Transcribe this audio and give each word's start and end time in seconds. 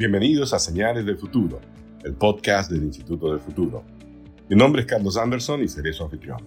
Bienvenidos 0.00 0.54
a 0.54 0.58
Señales 0.58 1.04
del 1.04 1.18
Futuro, 1.18 1.60
el 2.02 2.14
podcast 2.14 2.70
del 2.70 2.84
Instituto 2.84 3.32
del 3.32 3.38
Futuro. 3.38 3.84
Mi 4.48 4.56
nombre 4.56 4.80
es 4.80 4.88
Carlos 4.88 5.18
Anderson 5.18 5.62
y 5.62 5.68
seré 5.68 5.92
su 5.92 6.02
anfitrión. 6.02 6.38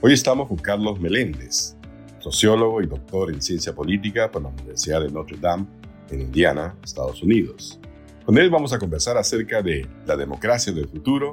Hoy 0.00 0.12
estamos 0.12 0.48
con 0.48 0.56
Carlos 0.56 0.98
Meléndez, 0.98 1.76
sociólogo 2.18 2.82
y 2.82 2.88
doctor 2.88 3.32
en 3.32 3.40
ciencia 3.40 3.72
política 3.72 4.28
por 4.28 4.42
la 4.42 4.48
Universidad 4.48 5.02
de 5.02 5.08
Notre 5.08 5.36
Dame 5.36 5.66
en 6.10 6.20
Indiana, 6.20 6.74
Estados 6.82 7.22
Unidos. 7.22 7.78
Con 8.26 8.36
él 8.36 8.50
vamos 8.50 8.72
a 8.72 8.80
conversar 8.80 9.16
acerca 9.16 9.62
de 9.62 9.86
la 10.04 10.16
democracia 10.16 10.72
del 10.72 10.88
futuro 10.88 11.30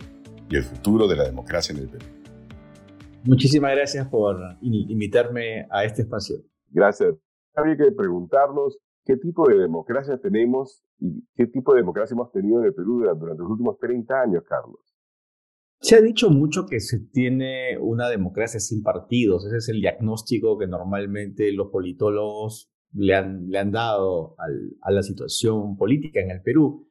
y 0.48 0.58
el 0.58 0.64
futuro 0.64 1.08
de 1.08 1.16
la 1.16 1.24
democracia 1.24 1.74
en 1.74 1.80
el 1.80 1.90
Perú. 1.90 2.06
Muchísimas 3.24 3.72
gracias 3.72 4.08
por 4.10 4.38
invitarme 4.62 5.66
a 5.72 5.86
este 5.86 6.04
espacio. 6.04 6.36
Gracias. 6.70 7.16
Había 7.56 7.76
que 7.78 7.92
preguntarnos 7.94 8.78
qué 9.06 9.18
tipo 9.18 9.48
de 9.48 9.58
democracia 9.58 10.18
tenemos 10.18 10.84
y 11.00 11.24
qué 11.36 11.48
tipo 11.48 11.74
de 11.74 11.82
democracia 11.82 12.16
hemos 12.16 12.32
tenido 12.32 12.60
en 12.60 12.66
el 12.66 12.74
Perú 12.74 13.00
durante 13.00 13.44
los 13.44 13.52
últimos 13.52 13.78
30 13.80 14.22
años, 14.22 14.44
Carlos. 14.48 14.80
Se 15.80 15.96
ha 15.96 16.02
dicho 16.02 16.30
mucho 16.30 16.66
que 16.66 16.80
se 16.80 17.00
tiene 17.00 17.78
una 17.80 18.10
democracia 18.10 18.60
sin 18.60 18.82
partidos. 18.82 19.46
Ese 19.46 19.58
es 19.58 19.70
el 19.70 19.82
diagnóstico 19.82 20.58
que 20.58 20.68
normalmente 20.68 21.52
los 21.52 21.68
politólogos 21.68 22.72
le 22.94 23.14
han, 23.14 23.50
le 23.50 23.60
han 23.60 23.72
dado 23.72 24.36
a 24.82 24.92
la 24.92 25.04
situación 25.04 25.78
política 25.78 26.22
en 26.22 26.32
el 26.32 26.42
Perú. 26.42 26.90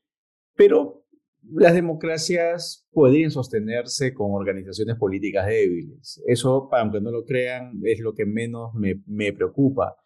Pero 0.55 1.06
las 1.50 1.74
democracias 1.74 2.86
pueden 2.92 3.30
sostenerse 3.30 4.14
con 4.14 4.33
organizaciones 4.33 4.96
políticas 4.96 5.46
débiles. 5.46 6.22
Eso, 6.27 6.69
aunque 6.72 7.00
no 7.00 7.10
lo 7.10 7.25
crean, 7.25 7.81
es 7.83 8.00
lo 8.00 8.14
que 8.14 8.27
menos 8.27 8.75
me, 8.75 9.03
me 9.06 9.33
preocupa. 9.33 9.97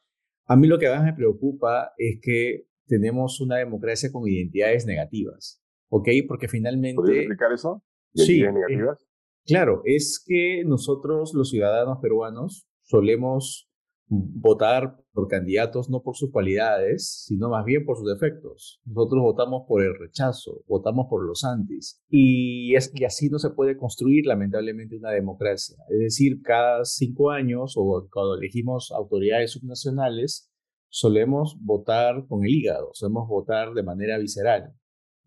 A 0.49 0.57
mí 0.57 0.67
lo 0.67 0.79
que 0.79 0.89
más 0.89 1.05
me 1.05 1.13
preocupa 1.13 1.93
es 1.99 2.19
que 2.23 2.67
tenemos 2.87 3.41
una 3.41 3.57
democracia 3.57 4.11
con 4.11 4.27
identidades 4.27 4.87
negativas, 4.87 5.63
¿ok? 5.91 6.09
Porque 6.27 6.49
finalmente... 6.49 6.97
¿Puedes 6.97 7.19
explicar 7.19 7.53
eso? 7.53 7.85
Sí. 8.15 8.43
negativas? 8.43 8.99
claro, 9.47 9.83
es 9.85 10.23
que 10.27 10.65
nosotros, 10.65 11.35
los 11.35 11.51
ciudadanos 11.51 11.99
peruanos, 12.01 12.67
solemos 12.83 13.68
votar 14.09 14.97
por 15.13 15.29
candidatos 15.29 15.91
no 15.91 16.03
por 16.03 16.17
sus 16.17 16.31
cualidades, 16.31 17.25
sino 17.27 17.51
más 17.51 17.65
bien 17.65 17.85
por 17.85 17.97
sus 17.99 18.09
defectos. 18.09 18.81
Nosotros 18.85 19.23
votamos 19.23 19.65
por 19.67 19.83
el 19.83 19.95
rechazo, 19.99 20.63
votamos 20.67 21.07
por 21.11 21.27
los 21.27 21.45
antis. 21.45 22.03
Y, 22.09 22.75
es, 22.75 22.91
que 22.91 23.07
así 23.07 23.29
no 23.29 23.39
se 23.39 23.51
puede 23.51 23.77
construir, 23.77 24.27
lamentablemente, 24.27 24.97
una 24.97 25.11
democracia. 25.11 25.77
Es 25.91 25.99
decir, 25.99 26.41
cada 26.43 26.85
cinco 26.85 27.31
años 27.31 27.75
o 27.77 28.09
cuando 28.13 28.37
elegimos 28.37 28.91
autoridades 28.93 29.53
subnacionales, 29.53 30.51
solemos 30.89 31.57
votar 31.61 32.27
con 32.27 32.45
el 32.45 32.51
hígado, 32.51 32.91
solemos 32.93 33.29
votar 33.29 33.75
de 33.75 33.83
manera 33.83 34.19
visceral. 34.19 34.75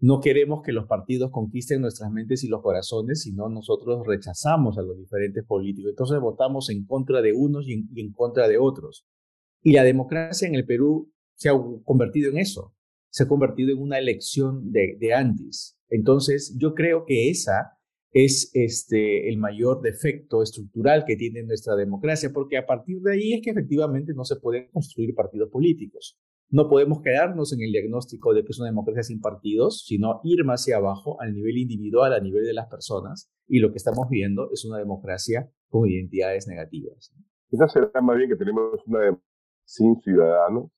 No 0.01 0.19
queremos 0.19 0.63
que 0.63 0.71
los 0.71 0.87
partidos 0.87 1.29
conquisten 1.29 1.79
nuestras 1.79 2.11
mentes 2.11 2.43
y 2.43 2.47
los 2.47 2.63
corazones, 2.63 3.21
sino 3.21 3.49
nosotros 3.49 4.05
rechazamos 4.07 4.79
a 4.79 4.81
los 4.81 4.97
diferentes 4.97 5.45
políticos. 5.45 5.91
Entonces 5.91 6.19
votamos 6.19 6.71
en 6.71 6.85
contra 6.85 7.21
de 7.21 7.33
unos 7.33 7.67
y 7.67 7.85
en, 7.95 8.11
contra 8.11 8.47
de 8.47 8.57
otros. 8.57 9.05
Y 9.61 9.73
la 9.73 9.83
democracia 9.83 10.47
en 10.47 10.55
el 10.55 10.65
Perú 10.65 11.13
se 11.35 11.49
ha 11.49 11.53
convertido 11.85 12.31
en 12.31 12.39
eso, 12.39 12.73
se 13.11 13.23
ha 13.23 13.27
convertido 13.27 13.71
en 13.71 13.79
una 13.79 13.99
elección 13.99 14.71
de, 14.71 14.97
de 14.99 15.13
antis. 15.13 15.77
Entonces 15.87 16.57
yo 16.59 16.73
creo 16.73 17.05
que 17.05 17.29
esa 17.29 17.77
es 18.11 18.49
este, 18.55 19.29
el 19.29 19.37
mayor 19.37 19.81
defecto 19.81 20.41
estructural 20.41 21.05
que 21.05 21.15
tiene 21.15 21.43
nuestra 21.43 21.75
democracia, 21.75 22.31
porque 22.33 22.57
a 22.57 22.65
partir 22.65 23.01
de 23.01 23.13
ahí 23.13 23.33
es 23.33 23.41
que 23.41 23.51
efectivamente 23.51 24.13
no 24.15 24.25
se 24.25 24.37
pueden 24.37 24.67
construir 24.71 25.13
partidos 25.13 25.49
políticos. 25.51 26.17
No 26.51 26.67
podemos 26.67 27.01
quedarnos 27.01 27.53
en 27.53 27.61
el 27.61 27.71
diagnóstico 27.71 28.33
de 28.33 28.43
que 28.43 28.51
es 28.51 28.59
una 28.59 28.67
democracia 28.67 29.03
sin 29.03 29.21
partidos, 29.21 29.85
sino 29.87 30.19
ir 30.25 30.43
más 30.43 30.61
hacia 30.61 30.77
abajo 30.77 31.15
al 31.21 31.33
nivel 31.33 31.57
individual, 31.57 32.13
a 32.13 32.19
nivel 32.19 32.43
de 32.43 32.53
las 32.53 32.67
personas. 32.67 33.31
Y 33.47 33.59
lo 33.59 33.71
que 33.71 33.77
estamos 33.77 34.09
viendo 34.09 34.49
es 34.51 34.65
una 34.65 34.77
democracia 34.77 35.49
con 35.69 35.89
identidades 35.89 36.47
negativas. 36.47 37.13
Quizás 37.49 37.71
será 37.71 37.89
más 38.01 38.17
bien 38.17 38.29
que 38.29 38.35
tenemos 38.35 38.81
una 38.85 38.99
democracia 38.99 39.31
sin 39.63 39.95
ciudadanos. 40.01 40.71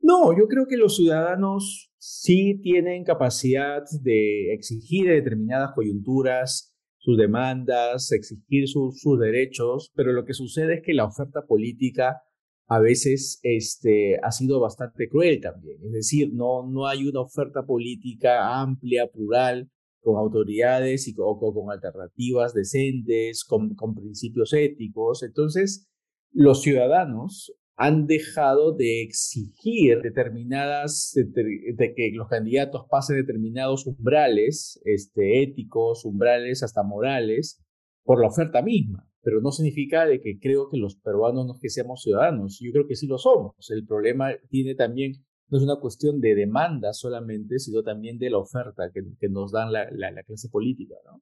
No, 0.00 0.36
yo 0.36 0.48
creo 0.48 0.66
que 0.66 0.76
los 0.76 0.96
ciudadanos 0.96 1.92
sí 1.98 2.60
tienen 2.60 3.04
capacidad 3.04 3.84
de 4.02 4.52
exigir 4.52 5.08
determinadas 5.08 5.72
coyunturas 5.72 6.76
sus 6.98 7.16
demandas, 7.16 8.10
exigir 8.10 8.66
sus 8.66 9.00
derechos, 9.20 9.92
pero 9.94 10.10
lo 10.10 10.24
que 10.24 10.34
sucede 10.34 10.74
es 10.74 10.82
que 10.84 10.92
la 10.92 11.04
oferta 11.04 11.46
política 11.46 12.22
a 12.68 12.80
veces 12.80 13.38
este, 13.42 14.18
ha 14.22 14.32
sido 14.32 14.60
bastante 14.60 15.08
cruel 15.08 15.40
también. 15.40 15.78
Es 15.84 15.92
decir, 15.92 16.32
no, 16.32 16.66
no 16.68 16.86
hay 16.86 17.06
una 17.06 17.20
oferta 17.20 17.64
política 17.64 18.60
amplia, 18.60 19.06
plural, 19.06 19.70
con 20.00 20.16
autoridades 20.16 21.08
y 21.08 21.14
con, 21.14 21.70
alternativas 21.70 22.54
decentes, 22.54 23.44
con, 23.44 23.76
principios 23.94 24.52
éticos. 24.52 25.22
Entonces, 25.22 25.88
los 26.32 26.62
ciudadanos 26.62 27.52
han 27.76 28.06
dejado 28.06 28.72
de 28.72 29.02
exigir 29.02 30.00
determinadas, 30.02 31.12
de, 31.14 31.94
que 31.94 32.10
los 32.12 32.28
candidatos 32.28 32.86
pasen 32.90 33.16
determinados 33.16 33.86
umbrales 33.86 34.80
este, 34.84 35.42
éticos, 35.42 36.04
umbrales 36.04 36.62
hasta 36.62 36.82
morales, 36.82 37.62
por 38.02 38.20
la 38.20 38.28
oferta 38.28 38.62
misma 38.62 39.05
pero 39.26 39.40
no 39.40 39.50
significa 39.50 40.06
de 40.06 40.20
que 40.20 40.38
creo 40.38 40.68
que 40.70 40.76
los 40.76 40.94
peruanos 40.94 41.46
no 41.48 41.54
que 41.60 41.68
seamos 41.68 42.00
ciudadanos, 42.00 42.60
yo 42.62 42.70
creo 42.70 42.86
que 42.86 42.94
sí 42.94 43.08
lo 43.08 43.18
somos. 43.18 43.56
El 43.70 43.84
problema 43.84 44.28
tiene 44.50 44.76
también, 44.76 45.14
no 45.48 45.58
es 45.58 45.64
una 45.64 45.80
cuestión 45.80 46.20
de 46.20 46.36
demanda 46.36 46.92
solamente, 46.92 47.58
sino 47.58 47.82
también 47.82 48.18
de 48.18 48.30
la 48.30 48.38
oferta 48.38 48.88
que, 48.94 49.02
que 49.18 49.28
nos 49.28 49.50
dan 49.50 49.72
la, 49.72 49.90
la, 49.90 50.22
clase 50.22 50.48
política. 50.48 50.94
¿no? 51.06 51.20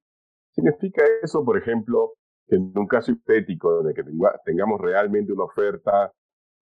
¿Significa 0.51 1.03
eso, 1.23 1.43
por 1.47 1.57
ejemplo, 1.57 2.13
que 2.47 2.57
en 2.57 2.77
un 2.77 2.87
caso 2.87 3.11
hipotético 3.11 3.83
de 3.83 3.95
que 3.95 4.03
tengamos 4.45 4.83
realmente 4.83 5.33
una 5.33 5.45
oferta 5.45 6.13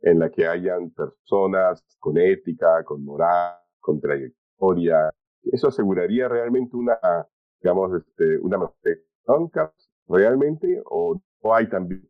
en 0.00 0.20
la 0.20 0.30
que 0.30 0.47
hayan 0.47 0.91
personas 0.91 1.82
con 1.98 2.19
ética, 2.19 2.84
con 2.84 3.04
moral, 3.04 3.56
con 3.80 4.00
trayectoria, 4.00 5.10
eso 5.42 5.66
aseguraría 5.66 6.28
realmente 6.28 6.76
una, 6.76 7.00
digamos, 7.60 8.00
este, 8.00 8.38
una 8.38 8.59
realmente 10.06 10.80
o 10.84 11.20
o 11.42 11.54
hay 11.54 11.69
también 11.69 12.08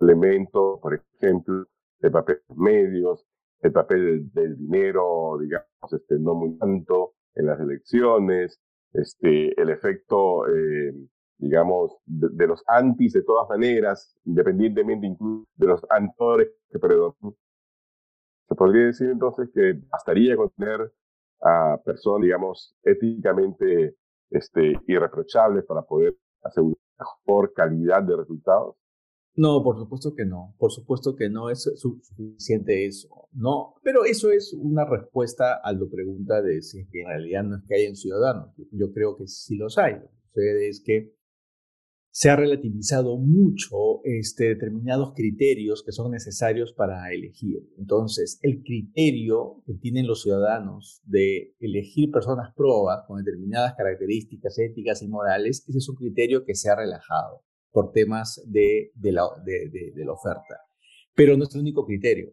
elementos, 0.00 0.80
por 0.80 0.94
ejemplo, 0.94 1.66
el 2.00 2.10
papel 2.10 2.40
de 2.48 2.54
medios, 2.56 3.26
el 3.60 3.72
papel 3.72 4.32
del, 4.32 4.56
dinero, 4.58 5.38
digamos, 5.40 5.92
este, 5.92 6.18
no 6.18 6.34
muy 6.34 6.58
tanto 6.58 7.14
en 7.34 7.46
las 7.46 7.60
elecciones, 7.60 8.60
este, 8.92 9.60
el 9.60 9.70
efecto, 9.70 10.46
eh, 10.48 10.94
digamos, 11.38 11.96
de, 12.04 12.46
los 12.46 12.62
antis 12.66 13.12
de 13.14 13.22
todas 13.22 13.48
maneras, 13.48 14.16
independientemente 14.24 15.06
incluso 15.06 15.48
de 15.56 15.66
los 15.66 15.80
antores 15.90 16.48
que 16.70 16.78
predominan. 16.78 17.36
Se 18.48 18.54
podría 18.54 18.86
decir 18.86 19.10
entonces 19.10 19.48
que 19.54 19.80
bastaría 19.88 20.36
con 20.36 20.50
tener 20.50 20.92
a 21.40 21.78
personas, 21.84 22.22
digamos, 22.22 22.76
éticamente 22.82 23.96
este, 24.30 24.74
irreprochables 24.86 25.64
para 25.64 25.82
poder 25.82 26.14
asegurar 26.42 26.83
mejor 26.98 27.52
calidad 27.54 28.02
de 28.02 28.16
resultados? 28.16 28.76
No, 29.36 29.64
por 29.64 29.76
supuesto 29.76 30.14
que 30.14 30.24
no. 30.24 30.54
Por 30.58 30.70
supuesto 30.70 31.16
que 31.16 31.28
no 31.28 31.50
es 31.50 31.68
suficiente 31.74 32.86
eso. 32.86 33.28
No, 33.32 33.74
pero 33.82 34.04
eso 34.04 34.30
es 34.30 34.52
una 34.52 34.84
respuesta 34.84 35.60
a 35.62 35.72
la 35.72 35.86
pregunta 35.90 36.40
de 36.40 36.62
si 36.62 36.80
en 36.80 37.06
realidad 37.06 37.42
no 37.42 37.56
es 37.56 37.62
que 37.66 37.74
hayan 37.74 37.96
ciudadanos. 37.96 38.54
Yo 38.70 38.92
creo 38.92 39.16
que 39.16 39.26
sí 39.26 39.56
los 39.56 39.76
hay. 39.76 39.94
Lo 39.94 40.02
que 40.02 40.18
sucede 40.32 40.68
es 40.68 40.82
que 40.84 41.14
se 42.16 42.30
ha 42.30 42.36
relativizado 42.36 43.18
mucho 43.18 44.00
este, 44.04 44.44
determinados 44.44 45.14
criterios 45.16 45.82
que 45.84 45.90
son 45.90 46.12
necesarios 46.12 46.72
para 46.72 47.12
elegir. 47.12 47.68
Entonces, 47.76 48.38
el 48.42 48.62
criterio 48.62 49.64
que 49.66 49.74
tienen 49.74 50.06
los 50.06 50.22
ciudadanos 50.22 51.02
de 51.04 51.56
elegir 51.58 52.12
personas 52.12 52.54
probas 52.54 53.02
con 53.08 53.18
determinadas 53.18 53.74
características 53.74 54.56
éticas 54.60 55.02
y 55.02 55.08
morales, 55.08 55.64
ese 55.66 55.78
es 55.78 55.88
un 55.88 55.96
criterio 55.96 56.44
que 56.44 56.54
se 56.54 56.70
ha 56.70 56.76
relajado 56.76 57.42
por 57.72 57.90
temas 57.90 58.40
de, 58.46 58.92
de, 58.94 59.10
la, 59.10 59.24
de, 59.44 59.92
de 59.92 60.04
la 60.04 60.12
oferta. 60.12 60.60
Pero 61.16 61.36
no 61.36 61.42
es 61.42 61.54
el 61.56 61.62
único 61.62 61.84
criterio. 61.84 62.32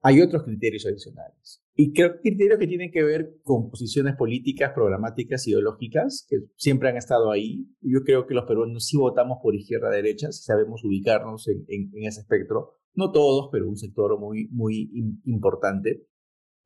Hay 0.00 0.20
otros 0.20 0.42
criterios 0.42 0.84
adicionales. 0.84 1.61
Y 1.74 1.94
creo 1.94 2.20
criterios 2.20 2.58
que 2.58 2.66
tienen 2.66 2.90
que 2.90 3.02
ver 3.02 3.38
con 3.42 3.70
posiciones 3.70 4.14
políticas, 4.16 4.72
programáticas, 4.74 5.46
ideológicas, 5.48 6.26
que 6.28 6.36
siempre 6.56 6.90
han 6.90 6.96
estado 6.96 7.30
ahí. 7.30 7.66
Yo 7.80 8.00
creo 8.04 8.26
que 8.26 8.34
los 8.34 8.44
peruanos 8.44 8.86
sí 8.86 8.98
votamos 8.98 9.38
por 9.42 9.54
izquierda-derecha, 9.54 10.32
si 10.32 10.42
sabemos 10.42 10.84
ubicarnos 10.84 11.48
en, 11.48 11.64
en, 11.68 12.04
ese 12.04 12.20
espectro. 12.20 12.74
No 12.94 13.10
todos, 13.10 13.48
pero 13.50 13.68
un 13.68 13.76
sector 13.76 14.20
muy, 14.20 14.48
muy 14.52 14.90
importante. 15.24 16.06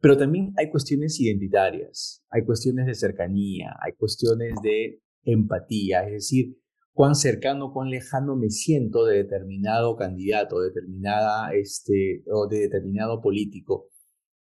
Pero 0.01 0.17
también 0.17 0.53
hay 0.57 0.71
cuestiones 0.71 1.21
identitarias, 1.21 2.25
hay 2.29 2.45
cuestiones 2.45 2.87
de 2.87 2.95
cercanía, 2.95 3.77
hay 3.81 3.93
cuestiones 3.93 4.55
de 4.63 5.01
empatía, 5.23 6.05
es 6.07 6.13
decir, 6.13 6.57
cuán 6.93 7.15
cercano, 7.15 7.73
cuán 7.73 7.91
lejano 7.91 8.37
me 8.37 8.51
siento 8.51 9.05
de 9.05 9.19
determinado 9.19 9.97
candidato, 9.97 10.61
determinada, 10.61 11.53
este, 11.55 12.25
o 12.33 12.49
de 12.49 12.61
determinado 12.61 13.21
político. 13.21 13.91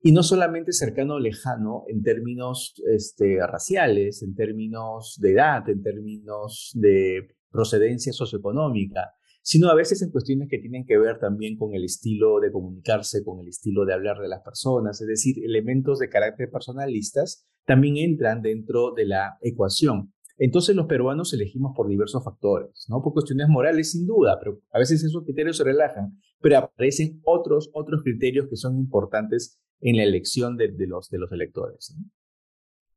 Y 0.05 0.11
no 0.11 0.21
solamente 0.21 0.73
cercano 0.73 1.15
o 1.15 1.19
lejano 1.19 1.85
en 1.87 2.03
términos 2.03 2.73
este, 2.91 3.37
raciales, 3.47 4.21
en 4.21 4.35
términos 4.35 5.17
de 5.21 5.31
edad, 5.31 5.67
en 5.69 5.81
términos 5.81 6.71
de 6.75 7.29
procedencia 7.49 8.11
socioeconómica, 8.11 9.13
sino 9.41 9.69
a 9.69 9.75
veces 9.75 10.01
en 10.01 10.11
cuestiones 10.11 10.49
que 10.49 10.59
tienen 10.59 10.85
que 10.85 10.97
ver 10.97 11.19
también 11.19 11.57
con 11.57 11.73
el 11.73 11.85
estilo 11.85 12.41
de 12.41 12.51
comunicarse, 12.51 13.23
con 13.23 13.39
el 13.39 13.47
estilo 13.47 13.85
de 13.85 13.93
hablar 13.93 14.17
de 14.19 14.27
las 14.27 14.41
personas, 14.41 14.99
es 14.99 15.07
decir, 15.07 15.37
elementos 15.41 15.99
de 15.99 16.09
carácter 16.09 16.51
personalistas 16.51 17.47
también 17.65 17.95
entran 17.95 18.41
dentro 18.41 18.91
de 18.91 19.05
la 19.05 19.37
ecuación. 19.41 20.13
Entonces 20.37 20.75
los 20.75 20.87
peruanos 20.87 21.31
elegimos 21.33 21.71
por 21.75 21.87
diversos 21.87 22.23
factores, 22.25 22.87
¿no? 22.89 23.01
Por 23.01 23.13
cuestiones 23.13 23.47
morales 23.47 23.91
sin 23.91 24.05
duda, 24.05 24.37
pero 24.39 24.59
a 24.73 24.79
veces 24.79 25.01
esos 25.01 25.23
criterios 25.23 25.55
se 25.55 25.63
relajan, 25.63 26.19
pero 26.41 26.57
aparecen 26.57 27.21
otros, 27.23 27.69
otros 27.73 28.01
criterios 28.03 28.47
que 28.49 28.57
son 28.57 28.77
importantes 28.77 29.62
en 29.83 29.97
la 29.97 30.03
elección 30.03 30.55
de, 30.57 30.73
los, 30.87 31.09
de 31.09 31.17
los 31.19 31.31
electores. 31.31 31.95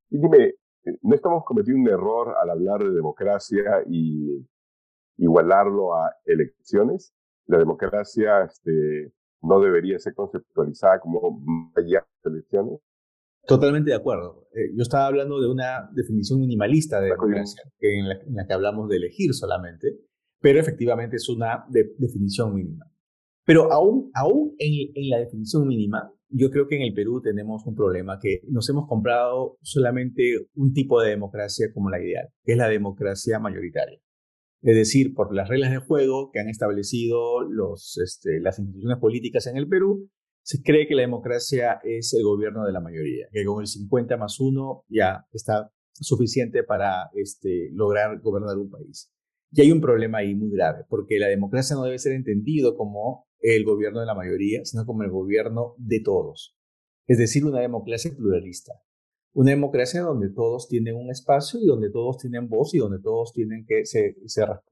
Y 0.09 0.19
dime, 0.19 0.55
¿no 1.03 1.15
estamos 1.15 1.45
cometiendo 1.45 1.83
un 1.83 1.89
error 1.89 2.35
al 2.41 2.51
hablar 2.51 2.85
de 2.85 2.95
democracia 2.95 3.83
y 3.91 4.47
igualarlo 5.19 5.95
a 5.97 6.15
elecciones? 6.25 7.13
La 7.47 7.59
democracia 7.59 8.45
este, 8.45 9.13
no 9.43 9.61
debería 9.61 9.99
ser 9.99 10.15
conceptualizada 10.15 11.01
como 11.01 11.43
allá 11.77 12.07
elecciones. 12.25 12.81
Totalmente 13.47 13.91
de 13.91 13.97
acuerdo. 13.97 14.49
Eh, 14.55 14.73
yo 14.75 14.83
estaba 14.83 15.07
hablando 15.07 15.41
de 15.41 15.49
una 15.49 15.89
definición 15.93 16.41
minimalista 16.41 17.01
de 17.01 17.11
democracia, 17.11 17.63
en, 17.81 18.09
la, 18.35 18.47
que 18.47 18.55
hablamos 18.55 18.89
de 18.89 18.97
elegir 18.97 19.35
solamente, 19.35 19.89
pero 20.41 20.61
efectivamente 20.61 21.17
es 21.17 21.29
una 21.29 21.65
definición 21.69 22.55
mínima. 22.55 22.87
Pero 23.45 23.73
aún, 23.73 24.11
aún 24.15 24.55
en, 24.59 24.91
en, 24.95 25.11
la 25.11 25.19
definición 25.19 25.67
mínima, 25.67 26.13
yo 26.29 26.51
creo 26.51 26.67
que 26.67 26.77
en 26.77 26.83
el 26.83 26.95
Perú 26.95 27.21
tenemos 27.23 27.67
un 27.67 27.75
problema, 27.75 28.19
que 28.21 28.41
nos 28.49 28.69
hemos 28.69 28.89
comprado 28.89 29.59
solamente 29.63 30.49
un 30.55 30.73
tipo 30.73 31.01
de 31.01 31.11
democracia 31.11 31.69
como 31.73 31.91
la 31.91 32.03
ideal, 32.03 32.29
que 32.45 32.53
es 32.53 32.59
la 32.59 32.69
democracia 32.69 33.39
mayoritaria. 33.39 34.01
Es 34.63 34.75
decir, 34.75 35.15
por 35.15 35.35
las 35.35 35.49
reglas 35.49 35.71
de 35.71 35.79
juego 35.79 36.31
que 36.33 36.41
han 36.41 36.49
establecido 36.49 37.43
los, 37.43 37.99
este, 38.03 38.41
las 38.41 38.59
instituciones 38.59 38.99
políticas 38.99 39.47
en 39.47 39.57
el 39.57 39.69
Perú, 39.69 40.09
se 40.43 40.63
cree 40.63 40.87
que 40.87 40.95
la 40.95 41.03
democracia 41.03 41.81
es 41.83 42.15
el 42.15 42.23
gobierno 42.25 42.65
de 42.65 42.73
la 42.73 42.81
mayoría, 42.81 43.27
que 43.33 43.45
con 43.45 43.61
el 43.61 43.67
50 43.67 44.17
más 44.17 44.39
1 44.41 44.85
ya 44.89 45.27
está 45.33 45.71
suficiente 45.93 46.63
para 46.63 47.11
este, 47.15 47.71
lograr 47.73 48.21
gobernar 48.21 48.57
un 48.57 48.71
país. 48.71 49.13
Y 49.53 49.61
hay 49.61 49.73
un 49.73 49.81
problema 49.81 50.19
ahí 50.19 50.35
muy 50.35 50.51
grave, 50.51 50.85
porque 50.89 51.19
la 51.19 51.29
democracia 51.29 51.77
no 51.77 51.85
debe 51.85 51.99
ser 51.99 52.13
entendido 52.13 52.77
como 52.77 53.27
el 53.55 53.65
gobierno 53.65 54.01
de 54.01 54.07
la 54.07 54.15
mayoría, 54.15 54.65
sino 54.65 54.85
como 54.85 55.05
el 55.05 55.11
gobierno 55.11 55.75
de 55.79 56.01
todos. 56.01 56.57
Es 57.07 57.19
decir, 57.19 57.45
una 57.45 57.61
democracia 57.61 58.11
pluralista. 58.17 58.73
Una 59.35 59.51
democracia 59.51 60.01
donde 60.01 60.31
todos 60.31 60.67
tienen 60.67 60.97
un 60.97 61.11
espacio 61.11 61.61
y 61.61 61.67
donde 61.67 61.91
todos 61.91 62.19
tienen 62.19 62.49
voz 62.49 62.75
y 62.75 62.79
donde 62.79 62.99
todos 62.99 63.33
tienen 63.33 63.65
que 63.65 63.85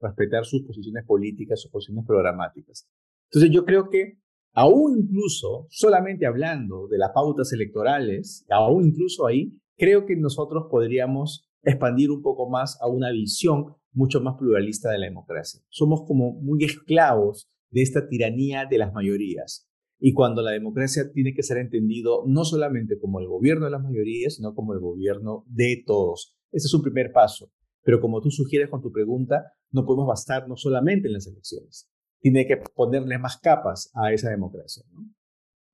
respetar 0.01 0.43
sus 0.43 0.63
posiciones 0.63 1.05
políticas, 1.05 1.61
sus 1.61 1.71
posiciones 1.71 2.05
programáticas. 2.05 2.85
Entonces 3.29 3.51
yo 3.51 3.63
creo 3.63 3.89
que 3.89 4.19
aún 4.53 4.99
incluso 4.99 5.67
solamente 5.69 6.25
hablando 6.25 6.87
de 6.87 6.97
las 6.97 7.11
pautas 7.13 7.53
electorales, 7.53 8.45
aún 8.49 8.87
incluso 8.87 9.25
ahí, 9.25 9.57
creo 9.77 10.05
que 10.05 10.17
nosotros 10.17 10.65
podríamos 10.69 11.49
expandir 11.63 12.11
un 12.11 12.21
poco 12.21 12.49
más 12.49 12.77
a 12.81 12.87
una 12.87 13.11
visión 13.11 13.75
mucho 13.93 14.19
más 14.19 14.35
pluralista 14.37 14.91
de 14.91 14.97
la 14.97 15.05
democracia. 15.05 15.61
Somos 15.69 16.03
como 16.05 16.33
muy 16.33 16.65
esclavos 16.65 17.49
de 17.71 17.81
esta 17.81 18.07
tiranía 18.07 18.65
de 18.69 18.77
las 18.77 18.93
mayorías. 18.93 19.67
Y 19.99 20.13
cuando 20.13 20.41
la 20.41 20.51
democracia 20.51 21.11
tiene 21.13 21.33
que 21.33 21.43
ser 21.43 21.57
entendido 21.57 22.23
no 22.27 22.43
solamente 22.43 22.97
como 22.99 23.19
el 23.19 23.27
gobierno 23.27 23.65
de 23.65 23.71
las 23.71 23.83
mayorías, 23.83 24.35
sino 24.35 24.53
como 24.53 24.73
el 24.73 24.79
gobierno 24.79 25.45
de 25.47 25.83
todos. 25.85 26.37
Ese 26.51 26.67
es 26.67 26.73
un 26.73 26.81
primer 26.81 27.11
paso. 27.11 27.51
Pero 27.83 28.01
como 28.01 28.21
tú 28.21 28.29
sugieres 28.29 28.69
con 28.69 28.81
tu 28.81 28.91
pregunta, 28.91 29.53
no 29.71 29.85
podemos 29.85 30.07
bastarnos 30.07 30.61
solamente 30.61 31.07
en 31.07 31.13
las 31.13 31.27
elecciones 31.27 31.89
tiene 32.25 32.47
que 32.47 32.57
ponerle 32.57 33.19
más 33.19 33.37
capas 33.37 33.91
a 33.93 34.11
esa 34.11 34.31
democracia. 34.31 34.83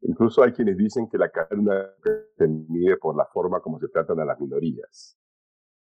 Incluso 0.01 0.43
hay 0.43 0.51
quienes 0.51 0.75
dicen 0.75 1.07
que 1.09 1.17
la 1.17 1.29
cadena 1.29 1.95
se 2.37 2.45
mide 2.45 2.97
por 2.97 3.15
la 3.15 3.25
forma 3.31 3.61
como 3.61 3.79
se 3.79 3.87
tratan 3.87 4.19
a 4.19 4.25
las 4.25 4.37
minorías. 4.37 5.17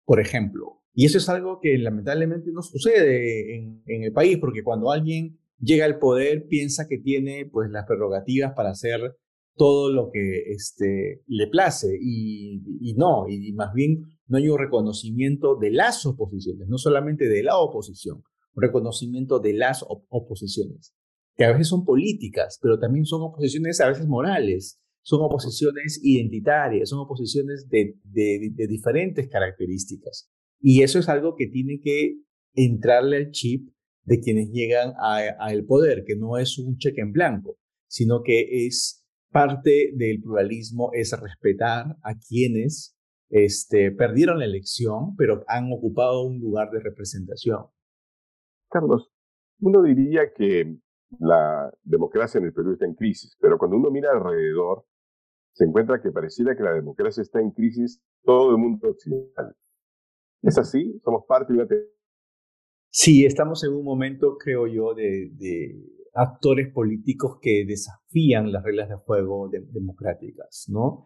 Por 0.04 0.20
ejemplo, 0.20 0.82
y 0.94 1.06
eso 1.06 1.20
es 1.20 1.30
algo 1.30 1.62
que 1.62 1.78
lamentablemente 1.78 2.52
no 2.52 2.62
sucede 2.62 3.56
en, 3.56 3.82
el 3.86 4.12
país, 4.12 4.40
porque 4.40 4.62
cuando 4.62 4.92
alguien 4.92 5.40
llega 5.60 5.86
al 5.86 6.00
poder 6.00 6.48
piensa 6.48 6.88
que 6.88 6.98
tiene 6.98 7.46
pues 7.52 7.70
las 7.72 7.86
prerrogativas 7.86 8.54
para 8.56 8.72
hacer 8.72 9.18
todo 9.56 9.92
lo 9.92 10.12
que 10.12 10.52
este, 10.52 11.24
le 11.28 11.48
place 11.48 11.98
y, 12.00 12.94
no, 12.96 13.26
y 13.28 13.52
más 13.54 13.74
bien 13.74 14.04
no 14.28 14.38
hay 14.38 14.50
un 14.50 14.60
reconocimiento 14.60 15.56
de 15.56 15.72
las 15.72 16.06
oposiciones, 16.06 16.68
no 16.68 16.78
solamente 16.78 17.28
de 17.28 17.44
la 17.44 17.58
oposición, 17.58 18.22
reconocimiento 18.56 19.40
de 19.40 19.54
las 19.54 19.84
oposiciones, 19.88 20.94
que 21.36 21.46
a 21.46 21.52
veces 21.52 21.68
son 21.68 21.86
políticas, 21.86 22.60
pero 22.62 22.80
también 22.80 23.06
son 23.06 23.22
oposiciones 23.22 23.82
a 23.82 23.90
veces 23.90 24.08
morales, 24.08 24.80
son 25.02 25.22
oposiciones 25.22 26.00
identitarias, 26.04 26.90
son 26.90 27.00
oposiciones 27.00 27.70
de, 27.70 27.96
de, 28.04 28.68
diferentes 28.68 29.30
características. 29.30 30.30
Y 30.60 30.82
eso 30.82 31.00
es 31.00 31.08
algo 31.08 31.36
que 31.36 31.48
tiene 31.48 31.80
que 31.82 32.18
entrarle 32.54 33.18
al 33.18 33.32
chip 33.32 33.70
de 34.08 34.22
quienes 34.22 34.50
llegan 34.52 34.94
al 34.98 35.66
poder, 35.66 36.06
que 36.06 36.16
no 36.16 36.38
es 36.38 36.58
un 36.58 36.78
cheque 36.78 37.02
en 37.02 37.12
blanco, 37.12 37.58
sino 37.88 38.24
que 38.24 38.66
es 38.66 39.06
parte 39.32 39.92
del 39.96 40.22
pluralismo, 40.22 40.92
es 40.94 41.12
respetar 41.12 41.98
a 42.02 42.16
quienes 42.18 42.98
este, 43.30 43.92
perdieron 43.92 44.40
la 44.40 44.46
elección, 44.46 45.14
pero 45.18 45.44
han 45.48 45.72
ocupado 45.74 46.24
un 46.24 46.40
lugar 46.40 46.72
de 46.72 46.80
representación. 46.80 47.66
Carlos, 48.70 49.12
uno 49.60 49.84
diría 49.84 50.32
que 50.34 50.78
la 51.20 51.70
democracia 51.84 52.38
en 52.38 52.46
el 52.46 52.54
Perú 52.54 52.74
está 52.74 52.86
en 52.86 52.96
crisis, 52.96 53.36
pero 53.42 53.58
cuando 53.58 53.76
uno 53.76 53.92
mira 53.92 54.12
alrededor, 54.12 54.86
se 55.52 55.66
encuentra 55.66 56.02
que 56.02 56.12
pareciera 56.12 56.56
que 56.56 56.64
la 56.64 56.74
democracia 56.74 57.22
está 57.22 57.42
en 57.42 57.52
crisis 57.52 58.02
todo 58.24 58.52
el 58.52 58.58
mundo 58.58 58.90
occidental. 58.90 59.54
¿Es 60.44 60.58
así? 60.58 60.98
¿Somos 61.04 61.26
parte 61.28 61.52
de 61.52 61.60
una... 61.60 61.68
Sí, 63.00 63.26
estamos 63.26 63.64
en 63.64 63.74
un 63.74 63.84
momento, 63.84 64.38
creo 64.40 64.66
yo, 64.66 64.96
de, 64.96 65.30
actores 66.16 66.74
políticos 66.74 67.38
que 67.40 67.64
desafían 67.64 68.52
las 68.52 68.64
reglas 68.64 68.90
de 68.90 68.96
juego 68.96 69.52
democráticas, 69.52 70.66
¿no? 70.68 71.06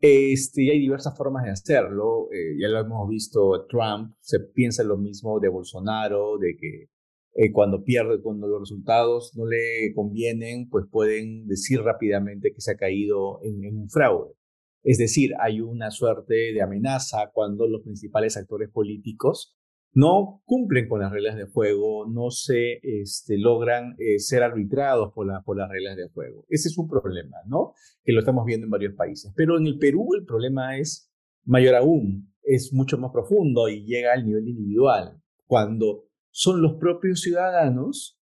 Este, 0.00 0.64
y 0.64 0.70
hay 0.70 0.78
diversas 0.78 1.16
formas 1.16 1.44
de 1.44 1.52
hacerlo. 1.52 2.28
Eh, 2.30 2.58
ya 2.60 2.68
lo 2.68 2.80
hemos 2.80 3.08
visto, 3.08 3.66
Trump 3.68 4.16
se 4.20 4.40
piensa 4.40 4.84
lo 4.84 4.98
mismo 4.98 5.40
de 5.40 5.48
Bolsonaro, 5.48 6.36
de 6.36 6.58
que 6.58 6.90
eh, 7.32 7.52
cuando 7.52 7.84
pierde, 7.84 8.20
cuando 8.20 8.46
los 8.46 8.60
resultados 8.60 9.32
no 9.34 9.46
le 9.46 9.94
convienen, 9.94 10.68
pues 10.68 10.84
pueden 10.90 11.46
decir 11.46 11.80
rápidamente 11.80 12.52
que 12.52 12.60
se 12.60 12.72
ha 12.72 12.76
caído 12.76 13.40
en, 13.42 13.64
un 13.78 13.88
fraude. 13.88 14.34
Es 14.82 14.98
decir, 14.98 15.30
hay 15.40 15.62
una 15.62 15.90
suerte 15.90 16.52
de 16.52 16.60
amenaza 16.60 17.30
cuando 17.32 17.66
los 17.66 17.80
principales 17.80 18.36
actores 18.36 18.68
políticos 18.68 19.56
no 19.92 20.42
cumplen 20.44 20.88
con 20.88 21.00
las 21.00 21.10
reglas 21.10 21.36
de 21.36 21.46
juego, 21.46 22.06
no 22.06 22.30
se 22.30 22.80
este, 22.82 23.38
logran 23.38 23.96
eh, 23.98 24.18
ser 24.18 24.42
arbitrados 24.42 25.12
por, 25.12 25.26
la, 25.26 25.42
por 25.42 25.56
las 25.56 25.68
reglas 25.68 25.96
de 25.96 26.08
juego. 26.08 26.46
Ese 26.48 26.68
es 26.68 26.78
un 26.78 26.88
problema, 26.88 27.36
¿no? 27.46 27.74
Que 28.04 28.12
lo 28.12 28.20
estamos 28.20 28.44
viendo 28.44 28.66
en 28.66 28.70
varios 28.70 28.94
países. 28.94 29.32
Pero 29.36 29.58
en 29.58 29.66
el 29.66 29.78
Perú 29.78 30.10
el 30.16 30.24
problema 30.24 30.78
es 30.78 31.10
mayor 31.44 31.74
aún, 31.74 32.32
es 32.42 32.72
mucho 32.72 32.98
más 32.98 33.10
profundo 33.12 33.68
y 33.68 33.84
llega 33.84 34.12
al 34.12 34.24
nivel 34.24 34.48
individual. 34.48 35.20
Cuando 35.46 36.04
son 36.30 36.62
los 36.62 36.74
propios 36.74 37.20
ciudadanos 37.20 38.20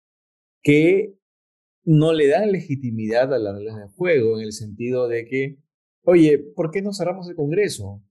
que 0.63 1.19
no 1.85 2.13
le 2.13 2.29
dan 2.29 2.53
legitimidad 2.53 3.33
a 3.33 3.39
las 3.39 3.57
reglas 3.57 3.77
de 3.77 3.89
juego 3.95 4.39
en 4.39 4.45
el 4.45 4.53
sentido 4.53 5.09
de 5.09 5.27
que, 5.27 5.59
oye, 6.03 6.39
¿por 6.39 6.71
qué 6.71 6.83
no 6.83 6.93
cerramos 6.93 7.29
el 7.29 7.37
Congreso? 7.37 8.03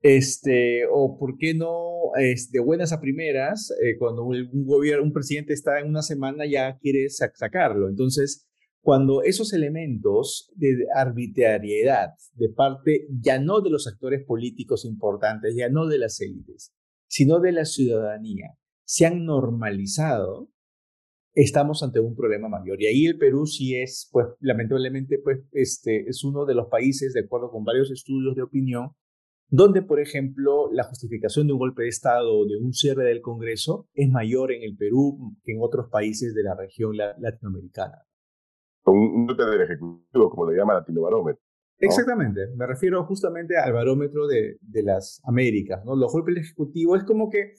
Este, 0.00 0.86
o 0.90 1.18
por 1.18 1.36
qué 1.38 1.54
no, 1.54 1.91
de 2.14 2.60
buenas 2.60 2.92
a 2.92 3.00
primeras, 3.00 3.70
eh, 3.82 3.96
cuando 3.98 4.24
un, 4.24 4.64
gobierno, 4.64 5.04
un 5.04 5.12
presidente 5.12 5.52
está 5.52 5.80
en 5.80 5.88
una 5.88 6.02
semana 6.02 6.44
ya 6.46 6.78
quiere 6.78 7.08
sacarlo. 7.08 7.88
Entonces, 7.88 8.48
cuando 8.82 9.22
esos 9.22 9.52
elementos 9.52 10.52
de 10.56 10.86
arbitrariedad 10.94 12.10
de 12.34 12.48
parte 12.48 13.06
ya 13.10 13.38
no 13.38 13.60
de 13.60 13.70
los 13.70 13.86
actores 13.86 14.24
políticos 14.24 14.84
importantes, 14.84 15.54
ya 15.56 15.68
no 15.68 15.86
de 15.86 15.98
las 15.98 16.20
élites, 16.20 16.72
sino 17.06 17.40
de 17.40 17.52
la 17.52 17.64
ciudadanía, 17.64 18.56
se 18.84 19.06
han 19.06 19.24
normalizado, 19.24 20.50
estamos 21.34 21.82
ante 21.82 22.00
un 22.00 22.16
problema 22.16 22.48
mayor. 22.48 22.82
Y 22.82 22.86
ahí 22.86 23.06
el 23.06 23.18
Perú 23.18 23.46
sí 23.46 23.80
es, 23.80 24.08
pues 24.10 24.26
lamentablemente, 24.40 25.18
pues 25.22 25.40
este, 25.52 26.08
es 26.08 26.24
uno 26.24 26.44
de 26.44 26.54
los 26.54 26.66
países, 26.68 27.12
de 27.12 27.20
acuerdo 27.20 27.50
con 27.50 27.64
varios 27.64 27.90
estudios 27.90 28.34
de 28.34 28.42
opinión, 28.42 28.90
donde, 29.52 29.82
por 29.82 30.00
ejemplo, 30.00 30.72
la 30.72 30.84
justificación 30.84 31.46
de 31.46 31.52
un 31.52 31.58
golpe 31.58 31.82
de 31.82 31.90
Estado 31.90 32.34
o 32.34 32.46
de 32.46 32.56
un 32.56 32.72
cierre 32.72 33.04
del 33.04 33.20
Congreso 33.20 33.86
es 33.92 34.08
mayor 34.08 34.50
en 34.50 34.62
el 34.62 34.74
Perú 34.78 35.36
que 35.44 35.52
en 35.52 35.58
otros 35.60 35.90
países 35.90 36.34
de 36.34 36.42
la 36.42 36.54
región 36.54 36.96
latinoamericana. 36.96 37.98
Un 38.86 39.26
golpe 39.26 39.44
del 39.44 39.60
Ejecutivo, 39.60 40.30
como 40.30 40.50
le 40.50 40.56
llama 40.56 40.72
Latino 40.72 41.02
Barómetro. 41.02 41.42
Exactamente, 41.78 42.40
me 42.56 42.66
refiero 42.66 43.04
justamente 43.04 43.58
al 43.58 43.74
barómetro 43.74 44.26
de, 44.26 44.56
de 44.60 44.82
las 44.84 45.20
Américas, 45.24 45.84
¿no? 45.84 45.96
Los 45.96 46.12
golpes 46.12 46.34
del 46.34 46.44
Ejecutivo 46.44 46.96
es 46.96 47.04
como 47.04 47.28
que 47.28 47.52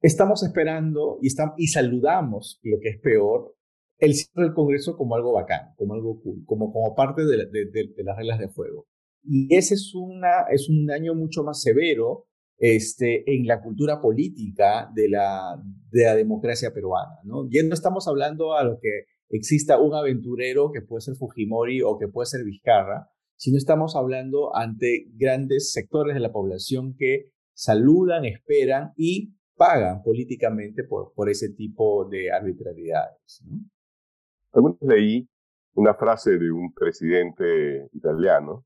estamos 0.00 0.44
esperando 0.44 1.18
y, 1.20 1.26
estamos, 1.26 1.54
y 1.56 1.66
saludamos 1.68 2.60
lo 2.62 2.78
que 2.80 2.90
es 2.90 3.00
peor, 3.00 3.56
el 3.98 4.14
cierre 4.14 4.44
del 4.44 4.54
Congreso 4.54 4.96
como 4.96 5.16
algo 5.16 5.32
bacán, 5.32 5.74
como 5.76 5.94
algo 5.94 6.20
cool, 6.22 6.44
como, 6.46 6.72
como 6.72 6.94
parte 6.94 7.24
de, 7.24 7.46
de, 7.46 7.64
de, 7.64 8.04
las 8.04 8.16
reglas 8.16 8.38
de 8.38 8.46
juego. 8.46 8.86
Y 9.24 9.54
ese 9.54 9.74
es, 9.74 9.94
una, 9.94 10.46
es 10.50 10.68
un 10.68 10.86
daño 10.86 11.14
mucho 11.14 11.42
más 11.42 11.62
severo 11.62 12.26
este, 12.58 13.34
en 13.34 13.46
la 13.46 13.60
cultura 13.62 14.00
política 14.00 14.90
de 14.94 15.08
la, 15.08 15.60
de 15.90 16.04
la 16.04 16.14
democracia 16.14 16.72
peruana. 16.72 17.18
¿no? 17.24 17.48
Ya 17.50 17.62
no 17.62 17.74
estamos 17.74 18.06
hablando 18.06 18.54
a 18.54 18.64
lo 18.64 18.78
que 18.80 19.06
exista 19.30 19.80
un 19.80 19.94
aventurero 19.94 20.70
que 20.72 20.82
puede 20.82 21.00
ser 21.00 21.16
Fujimori 21.16 21.82
o 21.82 21.98
que 21.98 22.08
puede 22.08 22.26
ser 22.26 22.44
Vizcarra, 22.44 23.08
sino 23.36 23.58
estamos 23.58 23.96
hablando 23.96 24.54
ante 24.54 25.06
grandes 25.14 25.72
sectores 25.72 26.14
de 26.14 26.20
la 26.20 26.32
población 26.32 26.94
que 26.96 27.32
saludan, 27.52 28.24
esperan 28.24 28.92
y 28.96 29.34
pagan 29.56 30.02
políticamente 30.02 30.84
por, 30.84 31.12
por 31.14 31.30
ese 31.30 31.50
tipo 31.50 32.08
de 32.08 32.30
arbitrariedades. 32.32 33.42
¿no? 33.44 34.78
leí 34.80 35.28
una 35.74 35.94
frase 35.94 36.38
de 36.38 36.50
un 36.50 36.72
presidente 36.72 37.88
italiano 37.92 38.64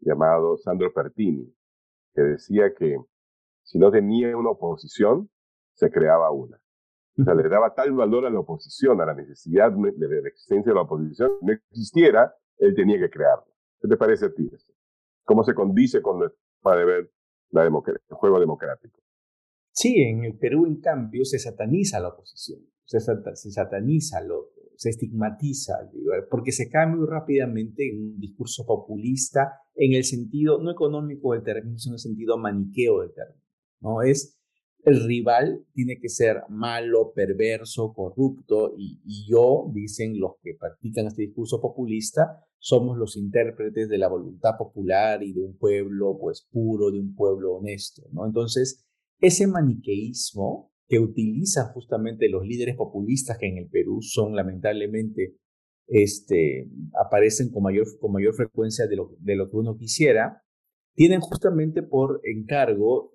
llamado 0.00 0.56
Sandro 0.58 0.92
Pertini, 0.92 1.54
que 2.14 2.22
decía 2.22 2.72
que 2.74 2.96
si 3.62 3.78
no 3.78 3.90
tenía 3.90 4.36
una 4.36 4.50
oposición, 4.50 5.30
se 5.74 5.90
creaba 5.90 6.30
una. 6.30 6.58
O 7.18 7.24
sea, 7.24 7.34
le 7.34 7.48
daba 7.48 7.74
tal 7.74 7.92
valor 7.92 8.26
a 8.26 8.30
la 8.30 8.40
oposición, 8.40 9.00
a 9.00 9.06
la 9.06 9.14
necesidad 9.14 9.72
de 9.72 10.22
la 10.22 10.28
existencia 10.28 10.70
de 10.70 10.74
la 10.74 10.82
oposición, 10.82 11.32
no 11.42 11.52
existiera, 11.52 12.34
él 12.58 12.74
tenía 12.74 12.98
que 12.98 13.10
crearla. 13.10 13.44
¿Qué 13.80 13.88
te 13.88 13.96
parece 13.96 14.26
a 14.26 14.34
ti 14.34 14.48
eso? 14.52 14.72
¿Cómo 15.24 15.44
se 15.44 15.54
condice 15.54 16.00
con 16.00 16.20
nuestra 16.20 16.40
forma 16.60 16.78
de 16.78 16.84
ver 16.84 17.12
la 17.50 17.64
el 17.64 18.16
juego 18.16 18.40
democrático? 18.40 19.00
Sí, 19.70 20.00
en 20.00 20.24
el 20.24 20.38
Perú, 20.38 20.66
en 20.66 20.80
cambio, 20.80 21.24
se 21.24 21.38
sataniza 21.38 22.00
la 22.00 22.08
oposición, 22.08 22.60
se, 22.84 22.98
se 23.00 23.50
sataniza 23.50 24.20
lo 24.22 24.50
se 24.78 24.90
estigmatiza, 24.90 25.74
porque 26.30 26.52
se 26.52 26.70
cae 26.70 26.86
muy 26.86 27.04
rápidamente 27.04 27.90
en 27.90 28.00
un 28.00 28.20
discurso 28.20 28.64
populista 28.64 29.50
en 29.74 29.92
el 29.94 30.04
sentido 30.04 30.62
no 30.62 30.70
económico 30.70 31.32
del 31.32 31.42
término, 31.42 31.76
sino 31.78 31.94
en 31.94 31.96
el 31.96 31.98
sentido 31.98 32.38
maniqueo 32.38 33.00
del 33.00 33.12
término. 33.12 33.42
¿no? 33.80 34.02
Es 34.02 34.38
el 34.84 35.04
rival 35.04 35.66
tiene 35.72 35.98
que 36.00 36.08
ser 36.08 36.42
malo, 36.48 37.12
perverso, 37.12 37.92
corrupto, 37.92 38.74
y, 38.78 39.00
y, 39.04 39.28
yo, 39.28 39.68
dicen 39.74 40.20
los 40.20 40.34
que 40.40 40.54
practican 40.54 41.08
este 41.08 41.22
discurso 41.22 41.60
populista, 41.60 42.46
somos 42.60 42.96
los 42.96 43.16
intérpretes 43.16 43.88
de 43.88 43.98
la 43.98 44.08
voluntad 44.08 44.52
popular 44.56 45.24
y 45.24 45.32
de 45.32 45.40
un 45.40 45.58
pueblo 45.58 46.16
pues 46.20 46.46
puro, 46.52 46.92
de 46.92 47.00
un 47.00 47.16
pueblo 47.16 47.54
honesto, 47.54 48.02
¿no? 48.12 48.24
Entonces, 48.26 48.86
ese 49.18 49.48
maniqueísmo 49.48 50.72
que 50.88 50.98
utilizan 50.98 51.68
justamente 51.72 52.28
los 52.28 52.46
líderes 52.46 52.76
populistas 52.76 53.38
que 53.38 53.46
en 53.46 53.58
el 53.58 53.68
Perú 53.68 54.00
son 54.00 54.34
lamentablemente 54.34 55.36
este, 55.86 56.70
aparecen 56.98 57.50
con 57.50 57.62
mayor, 57.62 57.86
con 58.00 58.12
mayor 58.12 58.34
frecuencia 58.34 58.86
de 58.86 58.96
lo, 58.96 59.16
de 59.20 59.36
lo 59.36 59.50
que 59.50 59.56
uno 59.56 59.76
quisiera, 59.76 60.42
tienen 60.94 61.20
justamente 61.20 61.82
por 61.82 62.20
encargo 62.24 63.12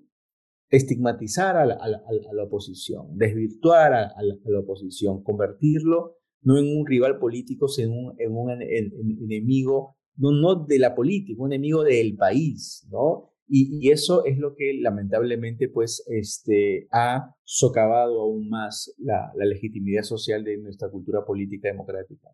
estigmatizar 0.69 1.55
a 1.55 1.65
la, 1.65 2.43
oposición, 2.43 3.15
desvirtuar 3.15 3.93
a, 3.93 4.13
la, 4.21 4.59
oposición, 4.59 5.23
convertirlo 5.23 6.17
no 6.41 6.57
en 6.57 6.65
un 6.65 6.85
rival 6.85 7.19
político, 7.19 7.67
sino 7.67 8.13
en 8.17 8.31
un, 8.35 8.49
enemigo, 8.51 9.97
no, 10.17 10.31
no 10.31 10.65
de 10.65 10.79
la 10.79 10.95
política, 10.95 11.41
un 11.41 11.53
enemigo 11.53 11.83
del 11.83 12.15
país, 12.15 12.87
¿no? 12.91 13.32
Y, 13.55 13.91
eso 13.91 14.25
es 14.25 14.39
lo 14.39 14.55
que 14.55 14.79
lamentablemente 14.81 15.69
pues 15.69 16.03
este, 16.07 16.87
ha 16.91 17.35
socavado 17.43 18.21
aún 18.21 18.49
más 18.49 18.95
la, 18.97 19.31
legitimidad 19.35 20.01
social 20.01 20.43
de 20.43 20.57
nuestra 20.57 20.89
cultura 20.89 21.23
política 21.23 21.67
democrática. 21.67 22.29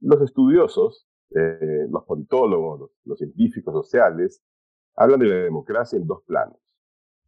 Los 0.00 0.22
estudiosos, 0.22 1.06
eh, 1.36 1.86
los 1.90 2.04
politólogos, 2.04 2.90
los, 3.04 3.18
científicos 3.18 3.74
sociales, 3.74 4.42
hablan 4.96 5.20
de 5.20 5.26
la 5.26 5.36
democracia 5.36 5.98
en 5.98 6.06
dos 6.06 6.22
planos 6.26 6.56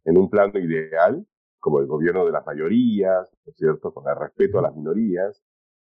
en 0.03 0.17
un 0.17 0.27
plano 0.27 0.57
ideal, 0.59 1.25
como 1.59 1.79
el 1.79 1.87
gobierno 1.87 2.25
de 2.25 2.31
las 2.31 2.45
mayorías, 2.45 3.27
¿no 3.45 3.53
cierto?, 3.53 3.93
con 3.93 4.07
el 4.07 4.15
respeto 4.15 4.59
a 4.59 4.63
las 4.63 4.75
minorías, 4.75 5.43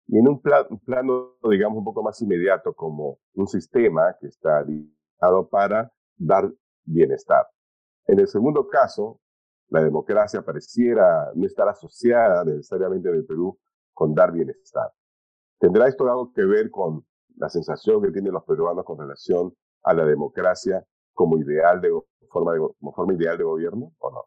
y 0.06 0.18
en 0.18 0.28
un, 0.28 0.40
plano, 0.40 1.36
digamos, 1.50 1.78
un 1.78 1.84
poco 1.84 2.02
más 2.02 2.20
inmediato, 2.20 2.74
como 2.74 3.18
un 3.34 3.46
sistema 3.46 4.14
que 4.20 4.26
está 4.26 4.64
diseñado 4.64 5.48
para 5.50 5.92
dar 6.16 6.50
bienestar. 6.86 7.46
En 8.06 8.20
el 8.20 8.28
segundo 8.28 8.68
caso, 8.68 9.20
la 9.68 9.82
democracia 9.82 10.42
pareciera 10.42 11.30
no 11.34 11.46
estar 11.46 11.68
asociada 11.68 12.44
necesariamente 12.44 13.08
en 13.08 13.16
el 13.16 13.26
Perú 13.26 13.58
con 13.92 14.14
dar 14.14 14.32
bienestar. 14.32 14.92
¿Tendrá 15.58 15.88
esto 15.88 16.04
algo 16.04 16.32
que 16.32 16.44
ver 16.44 16.70
con 16.70 17.04
la 17.36 17.48
sensación 17.48 18.02
que 18.02 18.10
tienen 18.10 18.32
los 18.32 18.44
peruanos 18.44 18.84
con 18.84 18.98
relación 18.98 19.54
a 19.82 19.94
la 19.94 20.04
democracia 20.04 20.84
como 21.12 21.38
ideal 21.38 21.80
de 21.80 21.90
forma, 22.28 23.14
ideal 23.14 23.38
de 23.38 23.44
gobierno 23.44 23.92
o 23.98 24.10
no? 24.10 24.24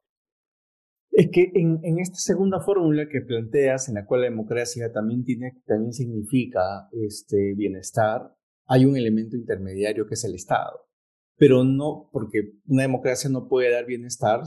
Es 1.11 1.29
que 1.31 1.51
en, 1.53 1.99
esta 1.99 2.17
segunda 2.17 2.59
fórmula 2.61 3.07
que 3.09 3.21
planteas, 3.21 3.89
en 3.89 3.95
la 3.95 4.05
cual 4.05 4.21
la 4.21 4.29
democracia 4.29 4.91
también, 4.91 5.23
también 5.65 5.91
significa 5.91 6.87
este, 6.91 7.53
bienestar, 7.55 8.33
hay 8.67 8.85
un 8.85 8.95
elemento 8.95 9.35
intermediario 9.35 10.05
que 10.05 10.13
es 10.13 10.23
el 10.23 10.35
Estado. 10.35 10.88
Pero 11.39 11.63
no, 11.63 12.09
porque 12.11 12.51
una 12.67 12.81
democracia 12.81 13.29
no 13.29 13.47
puede 13.47 13.71
dar 13.71 13.85
bienestar 13.85 14.41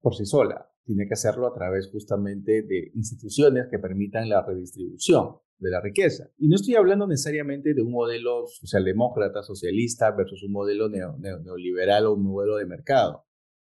por 0.00 0.16
sí 0.16 0.26
sola, 0.26 0.68
tiene 0.84 1.06
que 1.06 1.14
hacerlo 1.14 1.46
a 1.46 1.54
través 1.54 1.88
justamente 1.90 2.62
de 2.62 2.90
instituciones 2.94 3.68
que 3.70 3.78
permitan 3.78 4.28
la 4.28 4.44
redistribución 4.44 5.36
de 5.58 5.70
la 5.70 5.80
riqueza. 5.80 6.28
Y 6.36 6.48
no 6.48 6.56
estoy 6.56 6.74
hablando 6.74 7.06
necesariamente 7.06 7.72
de 7.72 7.82
un 7.82 7.92
modelo 7.92 8.46
socialdemócrata, 8.48 9.44
socialista 9.44 10.10
versus 10.10 10.42
un 10.42 10.50
modelo 10.50 10.88
neoliberal 10.88 12.06
o 12.06 12.14
un 12.14 12.24
modelo 12.24 12.56
de 12.56 12.66
mercado. 12.66 13.24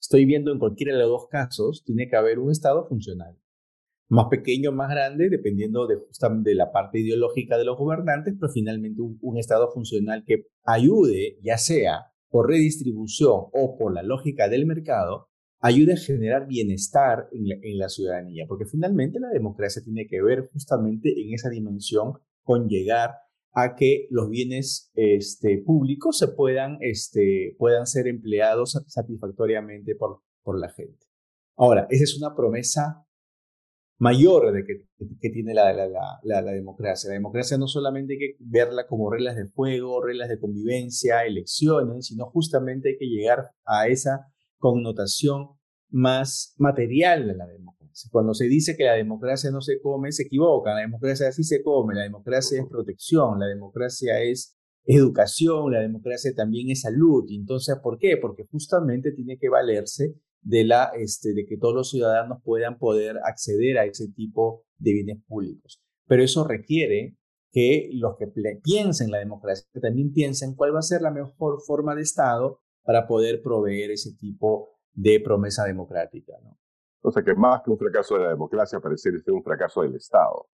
Estoy 0.02 0.26
viendo 0.26 0.52
en 0.52 0.58
cualquiera 0.58 0.94
de 0.94 1.00
los 1.00 1.10
dos 1.10 1.28
casos, 1.30 1.84
tiene 1.86 2.10
que 2.10 2.16
haber 2.16 2.40
un 2.40 2.52
Estado 2.52 2.88
funcional. 2.88 3.38
Más 4.10 4.28
pequeño, 4.30 4.72
más 4.72 4.90
grande, 4.90 5.30
dependiendo 5.30 5.86
de, 5.86 5.98
de 5.98 6.56
la 6.56 6.72
parte 6.72 7.00
ideológica 7.00 7.58
de 7.58 7.66
los 7.66 7.78
gobernantes, 7.78 8.34
pero 8.40 8.52
finalmente 8.52 9.02
un, 9.02 9.20
un 9.22 9.38
Estado 9.38 9.70
funcional 9.72 10.24
que 10.26 10.48
ayude, 10.64 11.38
ya 11.44 11.60
sea 11.60 12.12
por 12.30 12.50
redistribución 12.50 13.46
o 13.54 13.78
por 13.78 13.94
la 13.94 14.04
lógica 14.04 14.50
del 14.50 14.66
mercado, 14.66 15.30
ayude 15.60 15.94
a 15.94 15.98
generar 15.98 16.48
bienestar 16.48 17.30
en 17.32 17.78
la, 17.78 17.90
ciudadanía, 17.90 18.46
porque 18.48 18.66
finalmente 18.66 19.20
la 19.20 19.30
democracia 19.30 19.82
tiene 19.84 20.08
que 20.08 20.22
ver 20.22 20.50
justamente 20.52 21.10
en 21.20 21.34
esa 21.34 21.50
dimensión 21.50 22.14
con 22.44 22.68
llegar 22.68 23.16
a 23.54 23.76
que 23.76 24.08
los 24.12 24.30
bienes 24.30 24.92
este, 24.94 25.58
públicos 25.66 26.18
se 26.18 26.28
puedan, 26.28 26.78
este, 26.82 27.56
puedan 27.58 27.88
ser 27.88 28.08
empleados 28.08 28.80
satisfactoriamente 28.88 29.96
por, 29.96 30.22
por 30.44 30.60
la 30.60 30.70
gente. 30.70 31.08
Ahora, 31.56 31.88
esa 31.90 32.04
es 32.04 32.18
una 32.18 32.36
promesa 32.36 33.07
mayor 34.00 34.54
de 34.54 34.64
que, 34.64 34.86
que 35.20 35.30
tiene 35.30 35.54
la, 35.54 35.74
la, 35.74 35.88
la, 35.88 36.42
la, 36.42 36.52
democracia. 36.52 37.10
La 37.10 37.16
democracia 37.16 37.58
no 37.58 37.68
solamente 37.68 38.14
hay 38.14 38.20
que 38.20 38.36
verla 38.40 38.86
como 38.88 39.10
reglas 39.10 39.36
de 39.36 39.48
juego, 39.54 40.04
reglas 40.04 40.30
de 40.30 40.40
convivencia, 40.40 41.26
elecciones, 41.26 42.08
sino 42.08 42.26
justamente 42.26 42.90
hay 42.90 42.98
que 42.98 43.08
llegar 43.08 43.52
a 43.66 43.88
esa 43.88 44.28
connotación 44.58 45.50
más 45.90 46.54
material 46.58 47.28
de 47.28 47.36
la 47.36 47.48
democracia. 47.48 48.10
Cuando 48.12 48.34
se 48.36 48.46
dice 48.46 48.76
que 48.78 48.84
la 48.84 48.94
democracia 48.94 49.50
no 49.50 49.62
se 49.62 49.82
come, 49.82 50.12
se 50.12 50.24
equivoca. 50.24 50.74
La 50.74 50.82
democracia 50.82 51.32
sí 51.32 51.44
se 51.44 51.64
come, 51.64 51.96
la 51.96 52.04
democracia 52.04 52.60
es 52.60 52.68
protección, 52.68 53.40
la 53.40 53.48
democracia 53.48 54.22
es 54.22 54.56
educación, 54.86 55.72
la 55.72 55.82
democracia 55.82 56.32
también 56.36 56.70
es 56.70 56.82
salud. 56.82 57.26
Entonces, 57.30 57.76
¿por 57.82 57.98
qué? 57.98 58.18
Porque 58.18 58.46
justamente 58.52 59.12
tiene 59.12 59.38
que 59.40 59.50
valerse 59.50 60.16
de, 60.42 60.64
la, 60.64 60.92
este, 60.98 61.34
de 61.34 61.46
que 61.46 61.58
todos 61.58 61.74
los 61.74 61.90
ciudadanos 61.90 62.40
puedan 62.44 62.78
poder 62.78 63.18
acceder 63.24 63.78
a 63.78 63.86
ese 63.86 64.10
tipo 64.10 64.66
de 64.78 64.94
bienes 64.94 65.24
públicos. 65.28 65.82
Pero 66.08 66.24
eso 66.24 66.46
requiere 66.46 67.18
que 67.52 67.90
los 67.94 68.18
que 68.18 68.28
piensen 68.64 69.12
la 69.12 69.20
democracia 69.20 69.68
también 69.82 70.12
piensen 70.14 70.56
cuál 70.56 70.76
va 70.76 70.80
a 70.80 70.84
ser 70.84 71.02
la 71.02 71.12
mejor 71.12 71.62
forma 71.66 71.96
de 71.96 72.02
Estado 72.02 72.62
para 72.84 73.08
poder 73.08 73.42
proveer 73.42 73.92
ese 73.92 74.14
tipo 74.16 74.70
de 74.94 75.20
promesa 75.20 75.66
democrática. 75.66 76.34
¿no? 76.44 76.58
O 77.02 77.12
sea 77.12 77.24
que 77.24 77.36
más 77.36 77.62
que 77.64 77.72
un 77.72 77.78
fracaso 77.78 78.16
de 78.16 78.24
la 78.24 78.30
democracia, 78.30 78.80
parece 78.80 79.12
ser 79.12 79.34
un 79.34 79.44
fracaso 79.44 79.82
del 79.82 79.96
Estado. 79.96 80.50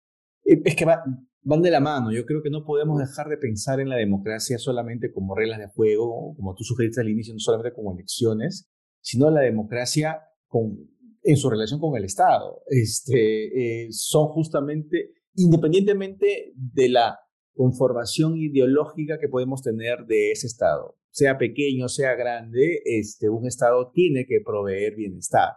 Eh, 0.45 0.61
es 0.65 0.77
que 0.77 0.85
van 0.85 1.63
de 1.63 1.71
la 1.71 1.81
mano. 1.81 2.13
Yo 2.13 2.25
creo 2.25 2.43
que 2.43 2.51
no 2.51 2.65
podemos 2.65 2.99
dejar 2.99 3.29
de 3.29 3.37
pensar 3.37 3.81
en 3.81 3.89
la 3.89 3.97
democracia 3.97 4.59
solamente 4.59 5.13
como 5.13 5.35
reglas 5.35 5.59
de 5.59 5.69
juego, 5.69 6.35
como 6.37 6.55
tú 6.55 6.65
sugeriste 6.65 7.01
al 7.01 7.09
inicio, 7.09 7.35
no 7.35 7.41
solamente 7.41 7.75
como 7.75 7.93
elecciones, 7.93 8.69
sino 9.09 9.31
la 9.31 9.41
democracia 9.41 10.21
con, 10.49 10.77
en 11.23 11.37
su 11.39 11.49
relación 11.49 11.81
con 11.81 11.97
el 11.97 12.05
Estado. 12.05 12.61
Este, 12.67 13.85
eh, 13.87 13.89
son 13.91 14.27
justamente, 14.29 15.15
independientemente 15.35 16.53
de 16.55 16.91
la 16.91 17.19
conformación 17.55 18.37
ideológica 18.37 19.19
que 19.19 19.31
podemos 19.31 19.63
tener 19.63 20.05
de 20.05 20.33
ese 20.33 20.47
Estado. 20.47 20.99
Sea 21.09 21.39
pequeño, 21.39 21.89
sea 21.89 22.17
grande, 22.17 22.83
este, 22.85 23.31
un 23.31 23.47
Estado 23.47 23.91
tiene 23.95 24.27
que 24.27 24.43
proveer 24.45 24.95
bienestar 24.95 25.53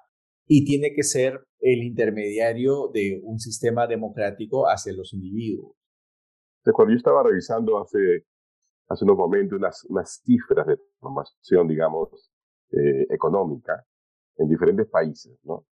y 0.48 0.64
tiene 0.64 0.94
que 0.96 1.04
ser 1.04 1.42
el 1.60 1.84
intermediario 1.84 2.90
de 2.94 3.20
un 3.22 3.38
sistema 3.38 3.86
democrático 3.86 4.70
hacia 4.70 4.94
los 4.94 5.12
individuos. 5.12 5.76
Cuando 6.74 6.94
yo 6.94 6.98
estaba 6.98 7.22
revisando 7.22 7.82
hace, 7.82 8.28
hace 8.88 9.04
unos 9.04 9.18
momentos 9.18 9.58
unas, 9.58 9.84
unas 9.90 10.22
cifras 10.24 10.68
de 10.68 10.78
formación, 11.02 11.68
digamos, 11.68 12.31
eh, 12.72 13.08
económica 13.10 13.86
en 14.38 14.48
diferentes 14.48 14.88
países, 14.88 15.38
¿no? 15.44 15.66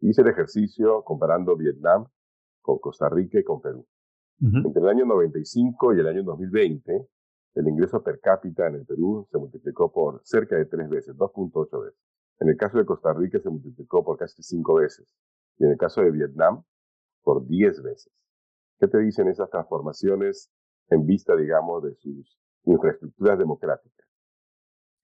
Hice 0.00 0.22
el 0.22 0.28
ejercicio 0.28 1.02
comparando 1.02 1.56
Vietnam 1.56 2.06
con 2.60 2.78
Costa 2.78 3.08
Rica 3.08 3.38
y 3.38 3.44
con 3.44 3.60
Perú. 3.60 3.86
Entre 4.38 4.82
el 4.82 4.88
año 4.88 5.06
95 5.06 5.94
y 5.94 6.00
el 6.00 6.06
año 6.08 6.22
2020, 6.22 7.08
el 7.54 7.68
ingreso 7.68 8.02
per 8.02 8.20
cápita 8.20 8.66
en 8.66 8.74
el 8.74 8.84
Perú 8.84 9.26
se 9.30 9.38
multiplicó 9.38 9.90
por 9.90 10.20
cerca 10.24 10.56
de 10.56 10.66
tres 10.66 10.90
veces, 10.90 11.16
2.8 11.16 11.84
veces. 11.84 12.00
En 12.38 12.50
el 12.50 12.56
caso 12.58 12.76
de 12.76 12.84
Costa 12.84 13.14
Rica 13.14 13.38
se 13.40 13.48
multiplicó 13.48 14.04
por 14.04 14.18
casi 14.18 14.42
cinco 14.42 14.74
veces. 14.74 15.08
Y 15.58 15.64
en 15.64 15.70
el 15.70 15.78
caso 15.78 16.02
de 16.02 16.10
Vietnam, 16.10 16.62
por 17.22 17.46
10 17.46 17.82
veces. 17.82 18.12
¿Qué 18.78 18.88
te 18.88 18.98
dicen 18.98 19.28
esas 19.28 19.48
transformaciones 19.48 20.50
en 20.90 21.06
vista, 21.06 21.34
digamos, 21.34 21.82
de 21.82 21.94
sus 21.94 22.38
infraestructuras 22.64 23.38
democráticas? 23.38 23.95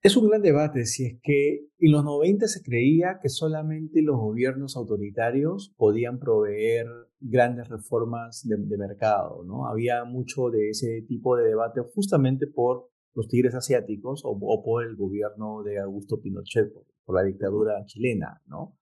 Es 0.03 0.17
un 0.17 0.27
gran 0.27 0.41
debate 0.41 0.85
si 0.85 1.05
es 1.05 1.19
que 1.23 1.69
en 1.79 1.91
los 1.93 2.03
90 2.03 2.49
se 2.49 2.61
creía 2.61 3.19
que 3.21 3.29
solamente 3.29 4.01
los 4.01 4.17
gobiernos 4.17 4.75
autoritarios 4.75 5.73
podían 5.77 6.19
proveer 6.19 6.87
grandes 7.21 7.69
reformas 7.69 8.45
de, 8.45 8.77
mercado, 8.77 9.45
¿no? 9.45 9.65
Había 9.65 10.03
mucho 10.03 10.49
de 10.49 10.71
ese 10.71 11.03
tipo 11.07 11.37
de 11.37 11.45
debate 11.47 11.79
justamente 11.95 12.47
por 12.47 12.89
los 13.13 13.29
tigres 13.29 13.55
asiáticos 13.55 14.23
o, 14.25 14.61
por 14.61 14.83
el 14.83 14.97
gobierno 14.97 15.63
de 15.63 15.79
Augusto 15.79 16.19
Pinochet, 16.19 16.73
por, 17.05 17.15
la 17.15 17.23
dictadura 17.23 17.85
chilena, 17.85 18.41
¿no? 18.45 18.77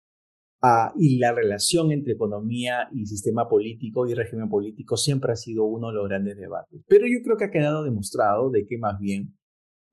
Ah, 0.61 0.93
y 0.97 1.19
la 1.19 1.33
relación 1.33 1.91
entre 1.91 2.13
economía 2.13 2.87
y 2.93 3.05
sistema 3.07 3.49
político 3.49 4.07
y 4.07 4.13
régimen 4.13 4.47
político 4.47 4.95
siempre 4.95 5.33
ha 5.33 5.35
sido 5.35 5.65
uno 5.65 5.89
de 5.89 5.95
los 5.95 6.07
grandes 6.07 6.37
debates. 6.37 6.81
Pero 6.87 7.07
yo 7.07 7.21
creo 7.25 7.35
que 7.35 7.45
ha 7.45 7.51
quedado 7.51 7.83
demostrado 7.83 8.49
de 8.51 8.65
que 8.65 8.77
más 8.77 8.99
bien 8.99 9.38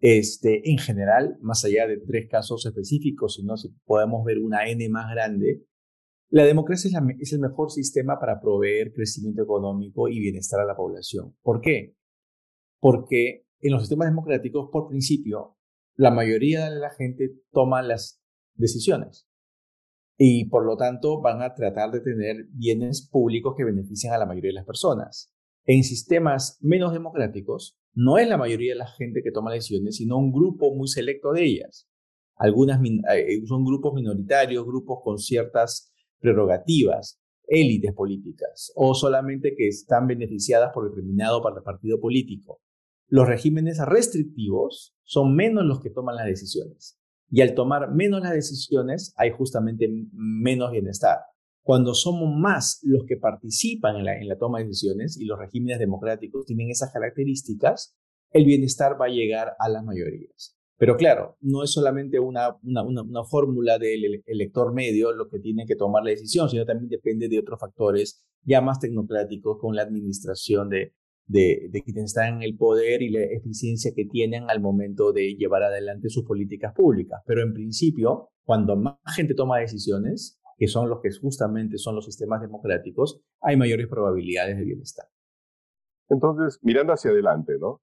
este, 0.08 0.70
en 0.70 0.78
general, 0.78 1.36
más 1.40 1.64
allá 1.64 1.88
de 1.88 1.98
tres 1.98 2.28
casos 2.30 2.64
específicos, 2.64 3.34
sino 3.34 3.56
si 3.56 3.70
podemos 3.84 4.24
ver 4.24 4.38
una 4.38 4.68
N 4.68 4.88
más 4.88 5.12
grande, 5.12 5.66
la 6.28 6.44
democracia 6.44 6.88
es, 7.18 7.32
el 7.32 7.40
mejor 7.40 7.72
sistema 7.72 8.20
para 8.20 8.40
proveer 8.40 8.92
crecimiento 8.92 9.42
económico 9.42 10.06
y 10.06 10.20
bienestar 10.20 10.60
a 10.60 10.64
la 10.64 10.76
población. 10.76 11.34
¿Por 11.42 11.60
qué? 11.60 11.96
Porque 12.78 13.46
en 13.60 13.72
los 13.72 13.82
sistemas 13.82 14.06
democráticos, 14.06 14.68
por 14.70 14.86
principio, 14.86 15.56
la 15.96 16.12
mayoría 16.12 16.70
de 16.70 16.78
la 16.78 16.90
gente 16.90 17.40
toma 17.50 17.82
las 17.82 18.22
decisiones 18.54 19.28
y 20.16 20.48
por 20.48 20.64
lo 20.64 20.76
tanto 20.76 21.20
van 21.20 21.42
a 21.42 21.52
tratar 21.52 21.90
de 21.90 22.00
tener 22.00 22.46
bienes 22.50 23.08
públicos 23.10 23.54
que 23.56 23.64
beneficien 23.64 24.12
a 24.12 24.18
la 24.18 24.26
mayoría 24.26 24.50
de 24.50 24.54
las 24.54 24.66
personas. 24.66 25.35
En 25.66 25.82
sistemas 25.82 26.58
menos 26.60 26.92
democráticos, 26.92 27.76
no 27.92 28.18
es 28.18 28.28
la 28.28 28.36
mayoría 28.36 28.72
de 28.72 28.78
la 28.78 28.86
gente 28.86 29.20
que 29.22 29.32
toma 29.32 29.52
decisiones, 29.52 29.96
sino 29.96 30.16
un 30.16 30.30
grupo 30.30 30.72
muy 30.74 30.86
selecto 30.86 31.32
de 31.32 31.44
ellas. 31.44 31.88
Algunas 32.36 32.80
eh, 32.84 33.42
son 33.46 33.64
grupos 33.64 33.94
minoritarios, 33.94 34.64
grupos 34.64 35.00
con 35.02 35.18
ciertas 35.18 35.92
prerrogativas, 36.20 37.20
élites 37.48 37.92
políticas, 37.94 38.72
o 38.76 38.94
solamente 38.94 39.54
que 39.56 39.66
están 39.66 40.06
beneficiadas 40.06 40.72
por 40.72 40.88
determinado 40.88 41.42
partido 41.64 41.98
político. 42.00 42.60
Los 43.08 43.26
regímenes 43.26 43.78
restrictivos 43.84 44.94
son 45.02 45.34
menos 45.34 45.64
los 45.64 45.80
que 45.80 45.90
toman 45.90 46.16
las 46.16 46.26
decisiones. 46.26 46.98
Y 47.28 47.40
al 47.40 47.54
tomar 47.54 47.92
menos 47.92 48.22
las 48.22 48.32
decisiones 48.32 49.14
hay 49.16 49.30
justamente 49.30 49.88
menos 50.12 50.70
bienestar. 50.70 51.18
Cuando 51.66 51.94
somos 51.94 52.32
más 52.32 52.78
los 52.84 53.04
que 53.08 53.16
participan 53.16 53.96
en 53.96 54.28
la, 54.28 54.38
toma 54.38 54.58
de 54.60 54.66
decisiones 54.66 55.18
y 55.20 55.24
los 55.24 55.36
regímenes 55.36 55.80
democráticos 55.80 56.46
tienen 56.46 56.70
esas 56.70 56.92
características, 56.92 57.96
el 58.30 58.44
bienestar 58.44 58.92
va 59.00 59.06
a 59.06 59.08
llegar 59.08 59.54
a 59.58 59.68
las 59.68 59.82
mayorías. 59.82 60.56
Pero 60.78 60.96
claro, 60.96 61.36
no 61.40 61.64
es 61.64 61.72
solamente 61.72 62.20
una, 62.20 62.56
una, 62.62 63.24
fórmula 63.24 63.80
del 63.80 64.22
elector 64.26 64.72
medio 64.72 65.10
lo 65.10 65.28
que 65.28 65.40
tiene 65.40 65.66
que 65.66 65.74
tomar 65.74 66.04
la 66.04 66.10
decisión, 66.10 66.48
sino 66.48 66.64
también 66.64 66.88
depende 66.88 67.28
de 67.28 67.40
otros 67.40 67.58
factores 67.58 68.24
ya 68.44 68.60
más 68.60 68.78
tecnocráticos 68.78 69.58
con 69.60 69.74
la 69.74 69.82
administración 69.82 70.68
de, 70.68 70.94
de, 71.26 71.68
de, 71.68 71.82
quienes 71.82 72.04
están 72.04 72.36
en 72.36 72.42
el 72.44 72.56
poder 72.56 73.02
y 73.02 73.10
la 73.10 73.24
eficiencia 73.24 73.90
que 73.92 74.04
tienen 74.04 74.48
al 74.50 74.60
momento 74.60 75.12
de 75.12 75.34
llevar 75.34 75.64
adelante 75.64 76.10
sus 76.10 76.24
políticas 76.24 76.74
públicas. 76.76 77.22
Pero 77.26 77.42
en 77.42 77.52
principio, 77.52 78.30
cuando 78.44 78.76
más 78.76 78.94
gente 79.16 79.34
toma 79.34 79.58
decisiones, 79.58 80.40
que 80.56 80.68
son 80.68 80.88
los 80.88 81.00
que 81.00 81.10
justamente 81.20 81.78
son 81.78 81.94
los 81.94 82.04
sistemas 82.04 82.40
democráticos, 82.40 83.20
hay 83.40 83.56
mayores 83.56 83.88
probabilidades 83.88 84.56
de 84.56 84.64
bienestar. 84.64 85.06
Entonces, 86.08 86.58
mirando 86.62 86.92
hacia 86.92 87.10
adelante, 87.10 87.58
¿no? 87.58 87.80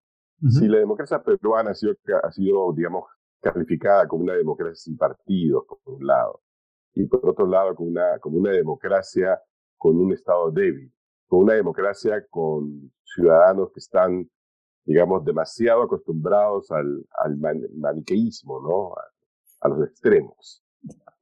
Si 0.49 0.67
la 0.67 0.79
democracia 0.79 1.23
peruana 1.23 1.71
ha 1.71 1.73
sido, 1.73 1.93
ha 2.21 2.31
sido, 2.31 2.73
digamos, 2.73 3.05
calificada 3.39 4.07
como 4.07 4.23
una 4.23 4.33
democracia 4.33 4.75
sin 4.75 4.97
partidos, 4.97 5.63
por 5.67 5.79
un 5.85 6.05
lado, 6.05 6.41
y 6.95 7.05
por 7.05 7.29
otro 7.29 7.47
lado 7.47 7.75
como 7.75 7.89
una, 7.89 8.19
como 8.19 8.37
una 8.37 8.51
democracia 8.51 9.41
con 9.77 9.97
un 9.97 10.13
Estado 10.13 10.51
débil, 10.51 10.93
con 11.27 11.43
una 11.43 11.53
democracia 11.53 12.25
con 12.29 12.91
ciudadanos 13.03 13.71
que 13.73 13.79
están, 13.79 14.29
digamos, 14.85 15.23
demasiado 15.25 15.83
acostumbrados 15.83 16.71
al, 16.71 17.05
al 17.19 17.37
maniqueísmo, 17.37 18.61
¿no? 18.61 18.93
A, 19.61 19.69
los 19.69 19.87
extremos. 19.87 20.61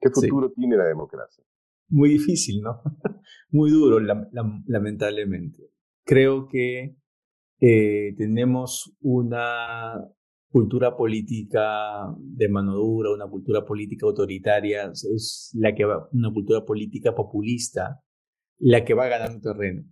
¿Qué 0.02 0.10
futuro 0.10 0.52
tiene 0.52 0.76
la 0.76 0.86
democracia? 0.86 1.44
Muy 1.90 2.10
difícil, 2.10 2.62
¿no? 2.62 2.82
Muy 3.52 3.70
duro, 3.70 4.00
lamentablemente. 4.00 5.70
Creo 6.04 6.48
que 6.48 6.96
eh, 7.60 8.16
tenemos 8.18 8.92
una 9.02 9.94
cultura 10.50 10.98
política 10.98 12.14
de 12.18 12.50
mano 12.50 12.74
dura, 12.76 13.14
una 13.14 13.28
cultura 13.28 13.64
política 13.64 14.06
autoritaria, 14.08 14.92
es 14.92 15.52
la 15.54 15.74
que 15.76 15.86
va, 15.86 16.10
una 16.12 16.34
cultura 16.34 16.66
política 16.66 17.14
populista, 17.14 18.02
la 18.58 18.84
que 18.84 18.94
va 18.94 19.08
ganando 19.08 19.40
terreno. 19.40 19.84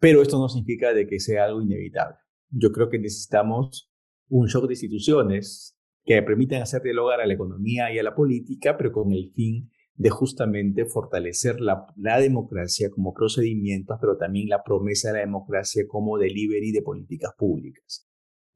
Pero 0.00 0.22
esto 0.22 0.38
no 0.38 0.48
significa 0.48 0.92
de 0.92 1.06
que 1.06 1.20
sea 1.20 1.44
algo 1.44 1.62
inevitable. 1.62 2.16
Yo 2.50 2.72
creo 2.72 2.88
que 2.88 2.98
necesitamos 2.98 3.92
un 4.28 4.46
shock 4.46 4.66
de 4.66 4.74
instituciones 4.74 5.73
que 6.04 6.22
permitan 6.22 6.62
hacer 6.62 6.82
dialogar 6.82 7.20
a 7.20 7.26
la 7.26 7.34
economía 7.34 7.92
y 7.92 7.98
a 7.98 8.02
la 8.02 8.14
política, 8.14 8.76
pero 8.76 8.92
con 8.92 9.12
el 9.12 9.32
fin 9.34 9.70
de 9.96 10.10
justamente 10.10 10.86
fortalecer 10.86 11.60
la, 11.60 11.86
democracia 11.96 12.90
como 12.90 13.14
procedimientos, 13.14 13.96
pero 14.00 14.16
también 14.16 14.48
la 14.48 14.62
promesa 14.62 15.08
de 15.08 15.14
la 15.14 15.20
democracia 15.20 15.84
como 15.88 16.18
delivery 16.18 16.72
de 16.72 16.82
políticas 16.82 17.32
públicas. 17.38 18.06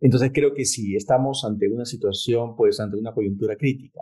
Entonces 0.00 0.30
creo 0.32 0.52
que 0.54 0.64
si 0.64 0.94
estamos 0.96 1.44
ante 1.44 1.68
una 1.68 1.84
situación, 1.84 2.54
pues 2.56 2.80
ante 2.80 2.96
una 2.96 3.14
coyuntura 3.14 3.56
crítica. 3.56 4.00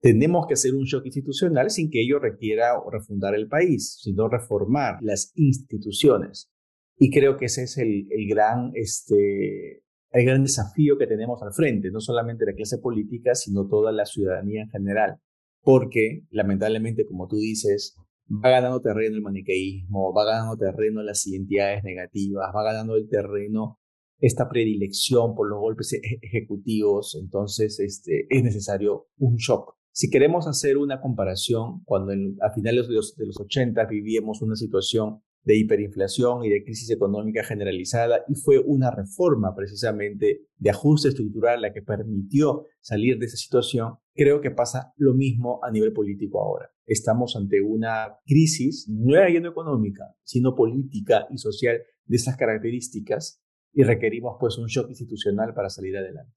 Tenemos 0.00 0.46
que 0.46 0.54
hacer 0.54 0.74
un 0.74 0.84
shock 0.84 1.06
institucional 1.06 1.70
sin 1.70 1.90
que 1.90 2.00
ello 2.02 2.20
requiera 2.20 2.74
refundar 2.90 3.34
el 3.34 3.48
país, 3.48 3.98
sino 4.00 4.28
reformar 4.28 4.98
las 5.00 5.32
instituciones. 5.34 6.50
Y 6.98 7.10
creo 7.10 7.36
que 7.36 7.46
ese 7.46 7.64
es 7.64 7.78
el, 7.78 8.06
el 8.10 8.28
gran, 8.28 8.70
este, 8.74 9.82
el 10.10 10.24
gran 10.24 10.42
desafío 10.42 10.96
que 10.98 11.06
tenemos 11.06 11.42
al 11.42 11.52
frente, 11.52 11.90
no 11.90 12.00
solamente 12.00 12.46
la 12.46 12.54
clase 12.54 12.78
política, 12.78 13.34
sino 13.34 13.66
toda 13.66 13.92
la 13.92 14.06
ciudadanía 14.06 14.62
en 14.62 14.70
general 14.70 15.20
porque 15.62 16.22
lamentablemente, 16.30 17.04
como 17.04 17.26
tú 17.28 17.36
dices, 17.36 17.96
va 18.30 18.50
ganando 18.50 18.80
terreno 18.80 19.16
el 19.16 19.22
maniqueísmo, 19.22 20.12
va 20.14 20.24
ganando 20.24 20.56
terreno 20.56 21.02
las 21.02 21.26
identidades 21.26 21.84
negativas, 21.84 22.50
va 22.56 22.62
ganando 22.62 22.96
el 22.96 23.08
terreno 23.08 23.78
esta 24.18 24.48
predilección 24.48 25.34
por 25.34 25.48
los 25.48 25.60
golpes 25.60 25.92
e-, 25.92 26.00
ejecutivos, 26.22 27.18
entonces 27.20 27.78
este, 27.80 28.26
es 28.28 28.42
necesario 28.42 29.08
un 29.18 29.36
shock. 29.36 29.74
Si 29.92 30.10
queremos 30.10 30.46
hacer 30.46 30.78
una 30.78 31.02
comparación, 31.02 31.82
cuando 31.84 32.12
a 32.40 32.52
finales 32.54 32.88
de 32.88 32.94
los, 32.94 33.14
de 33.16 33.26
los 33.26 33.38
80 33.38 33.84
vivíamos 33.86 34.42
una 34.42 34.54
situación 34.54 35.22
de 35.48 35.56
hiperinflación 35.56 36.44
y 36.44 36.50
de 36.50 36.62
crisis 36.62 36.90
económica 36.90 37.42
generalizada 37.42 38.22
y 38.28 38.34
fue 38.34 38.58
una 38.58 38.90
reforma 38.90 39.54
precisamente 39.54 40.42
de 40.58 40.70
ajuste 40.70 41.08
estructural 41.08 41.62
la 41.62 41.72
que 41.72 41.80
permitió 41.80 42.66
salir 42.82 43.18
de 43.18 43.24
esa 43.24 43.38
situación, 43.38 43.94
creo 44.14 44.42
que 44.42 44.50
pasa 44.50 44.92
lo 44.98 45.14
mismo 45.14 45.58
a 45.62 45.70
nivel 45.70 45.94
político 45.94 46.42
ahora. 46.42 46.70
Estamos 46.84 47.34
ante 47.34 47.62
una 47.62 48.18
crisis, 48.26 48.90
no 48.90 49.26
yendo 49.26 49.48
económica, 49.48 50.14
sino 50.22 50.54
política 50.54 51.26
y 51.30 51.38
social 51.38 51.80
de 52.04 52.16
esas 52.16 52.36
características 52.36 53.42
y 53.72 53.84
requerimos 53.84 54.36
pues 54.38 54.58
un 54.58 54.66
shock 54.66 54.90
institucional 54.90 55.54
para 55.54 55.70
salir 55.70 55.96
adelante. 55.96 56.36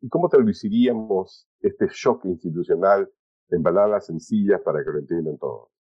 ¿Y 0.00 0.08
cómo 0.08 0.28
traduciríamos 0.28 1.48
este 1.58 1.88
shock 1.92 2.26
institucional 2.26 3.10
en 3.50 3.60
palabras 3.60 4.06
sencillas 4.06 4.60
para 4.64 4.84
que 4.84 4.90
lo 4.92 5.00
entiendan 5.00 5.36
todos? 5.36 5.73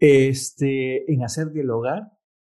Este, 0.00 1.12
en 1.12 1.22
hacer 1.22 1.52
dialogar 1.52 2.10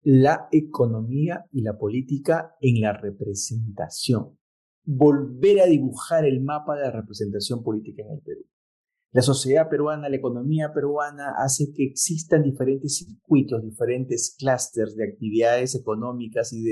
la 0.02 0.48
economía 0.50 1.44
y 1.52 1.62
la 1.62 1.76
política 1.76 2.56
en 2.60 2.80
la 2.80 2.92
representación. 2.92 4.38
Volver 4.84 5.60
a 5.60 5.66
dibujar 5.66 6.24
el 6.24 6.42
mapa 6.42 6.76
de 6.76 6.82
la 6.82 6.90
representación 6.90 7.62
política 7.62 8.02
en 8.02 8.12
el 8.12 8.20
Perú. 8.22 8.42
La 9.12 9.20
sociedad 9.20 9.68
peruana, 9.68 10.08
la 10.08 10.16
economía 10.16 10.72
peruana 10.72 11.34
hace 11.36 11.72
que 11.74 11.84
existan 11.84 12.42
diferentes 12.42 12.96
circuitos, 12.96 13.62
diferentes 13.62 14.34
clústeres 14.38 14.96
de 14.96 15.04
actividades 15.04 15.74
económicas 15.74 16.52
y 16.54 16.64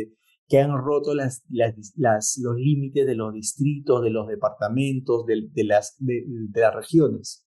que 0.48 0.58
han 0.58 0.70
roto 0.76 1.14
las, 1.14 1.44
los 1.48 2.56
límites 2.56 3.06
de 3.06 3.14
los 3.14 3.34
distritos, 3.34 4.02
de 4.02 4.10
los 4.10 4.26
departamentos, 4.26 5.24
de, 5.26 5.64
las 5.64 5.94
regiones. 6.74 7.46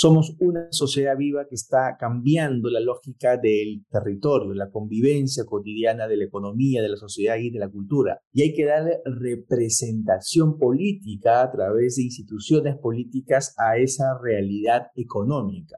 Somos 0.00 0.36
una 0.38 0.68
sociedad 0.70 1.16
viva 1.16 1.48
que 1.48 1.56
está 1.56 1.96
cambiando 1.98 2.70
la 2.70 2.78
lógica 2.78 3.36
del 3.36 3.84
territorio, 3.90 4.54
la 4.54 4.70
convivencia 4.70 5.44
cotidiana 5.44 6.06
de 6.06 6.16
la 6.16 6.24
economía, 6.26 6.82
de 6.82 6.90
la 6.90 6.96
sociedad 6.96 7.36
y 7.36 7.50
de 7.50 7.58
la 7.58 7.68
cultura. 7.68 8.20
Y 8.32 8.42
hay 8.42 8.54
que 8.54 8.64
darle 8.64 9.00
representación 9.04 10.56
política 10.56 11.42
a 11.42 11.50
través 11.50 11.96
de 11.96 12.04
instituciones 12.04 12.76
políticas 12.76 13.56
a 13.58 13.76
esa 13.76 14.16
realidad 14.22 14.82
económica. 14.94 15.74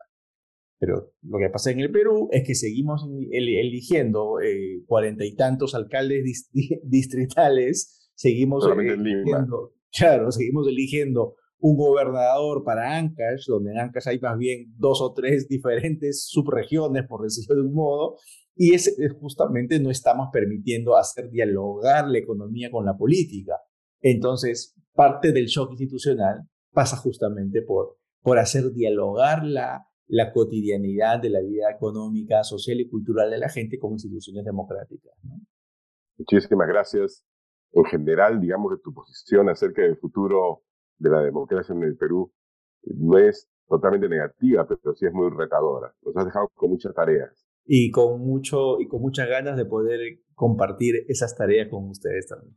Pero 0.78 1.14
lo 1.22 1.38
que 1.38 1.48
pasa 1.48 1.70
en 1.70 1.80
el 1.80 1.90
Perú 1.90 2.28
es 2.30 2.46
que 2.46 2.54
seguimos 2.54 3.08
eligiendo 3.30 4.38
eh, 4.42 4.82
cuarenta 4.84 5.24
y 5.24 5.34
tantos 5.34 5.74
alcaldes 5.74 6.50
distritales, 6.82 8.10
seguimos 8.14 8.68
eligiendo, 8.70 9.72
claro, 9.90 10.30
seguimos 10.30 10.68
eligiendo 10.68 11.36
un 11.60 11.76
gobernador 11.76 12.64
para 12.64 12.96
Ancash, 12.96 13.46
donde 13.46 13.72
en 13.72 13.78
Ancash 13.78 14.08
hay 14.08 14.18
más 14.18 14.36
bien 14.38 14.72
dos 14.78 15.00
o 15.02 15.12
tres 15.12 15.46
diferentes 15.46 16.26
subregiones, 16.26 17.06
por 17.06 17.22
decirlo 17.22 17.54
de 17.56 17.68
un 17.68 17.74
modo, 17.74 18.16
y 18.56 18.74
es, 18.74 18.96
justamente 19.20 19.78
no 19.78 19.90
estamos 19.90 20.28
permitiendo 20.32 20.96
hacer 20.96 21.30
dialogar 21.30 22.08
la 22.08 22.18
economía 22.18 22.70
con 22.70 22.84
la 22.84 22.96
política. 22.96 23.54
Entonces, 24.00 24.74
parte 24.94 25.32
del 25.32 25.46
shock 25.46 25.70
institucional 25.72 26.42
pasa 26.72 26.96
justamente 26.96 27.62
por, 27.62 27.98
por 28.22 28.38
hacer 28.38 28.72
dialogar 28.72 29.44
la, 29.44 29.86
la 30.06 30.32
cotidianidad 30.32 31.20
de 31.20 31.30
la 31.30 31.40
vida 31.40 31.70
económica, 31.70 32.42
social 32.42 32.80
y 32.80 32.88
cultural 32.88 33.30
de 33.30 33.38
la 33.38 33.48
gente 33.48 33.78
con 33.78 33.92
instituciones 33.92 34.44
democráticas. 34.44 35.12
Muchísimas 36.18 36.68
gracias. 36.68 37.22
En 37.72 37.84
general, 37.84 38.40
digamos 38.40 38.72
que 38.72 38.82
tu 38.82 38.92
posición 38.92 39.48
acerca 39.48 39.82
del 39.82 39.96
futuro 39.96 40.64
de 41.00 41.10
la 41.10 41.22
democracia 41.22 41.74
en 41.74 41.82
el 41.82 41.96
Perú 41.96 42.32
no 42.84 43.18
es 43.18 43.48
totalmente 43.68 44.08
negativa, 44.08 44.66
pero 44.66 44.94
sí 44.94 45.06
es 45.06 45.12
muy 45.12 45.30
retadora. 45.30 45.92
Nos 46.02 46.16
has 46.16 46.26
dejado 46.26 46.48
con 46.54 46.70
muchas 46.70 46.94
tareas. 46.94 47.46
Y 47.64 47.90
con, 47.90 48.20
mucho, 48.20 48.80
y 48.80 48.88
con 48.88 49.00
muchas 49.00 49.28
ganas 49.28 49.56
de 49.56 49.64
poder 49.64 50.20
compartir 50.34 51.04
esas 51.08 51.36
tareas 51.36 51.68
con 51.68 51.88
ustedes 51.88 52.26
también. 52.26 52.56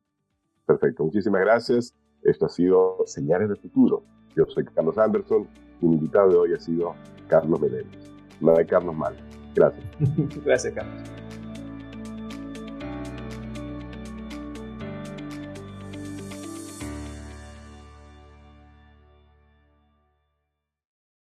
Perfecto, 0.66 1.04
muchísimas 1.04 1.42
gracias. 1.42 1.96
Esto 2.24 2.46
ha 2.46 2.50
sido 2.50 2.98
Señales 3.06 3.50
del 3.50 3.58
Futuro. 3.58 4.04
Yo 4.36 4.46
soy 4.48 4.66
Carlos 4.66 4.98
Anderson 4.98 5.48
y 5.82 5.88
mi 5.88 5.96
invitado 5.96 6.30
de 6.30 6.38
hoy 6.38 6.54
ha 6.54 6.60
sido 6.60 6.96
Carlos 7.28 7.60
Meléndez. 7.60 8.10
Nada 8.42 8.60
de 8.60 8.66
Carlos 8.66 8.96
Mal. 8.96 9.16
Gracias. 9.54 9.86
Gracias, 10.46 10.74
Carlos. 10.74 11.23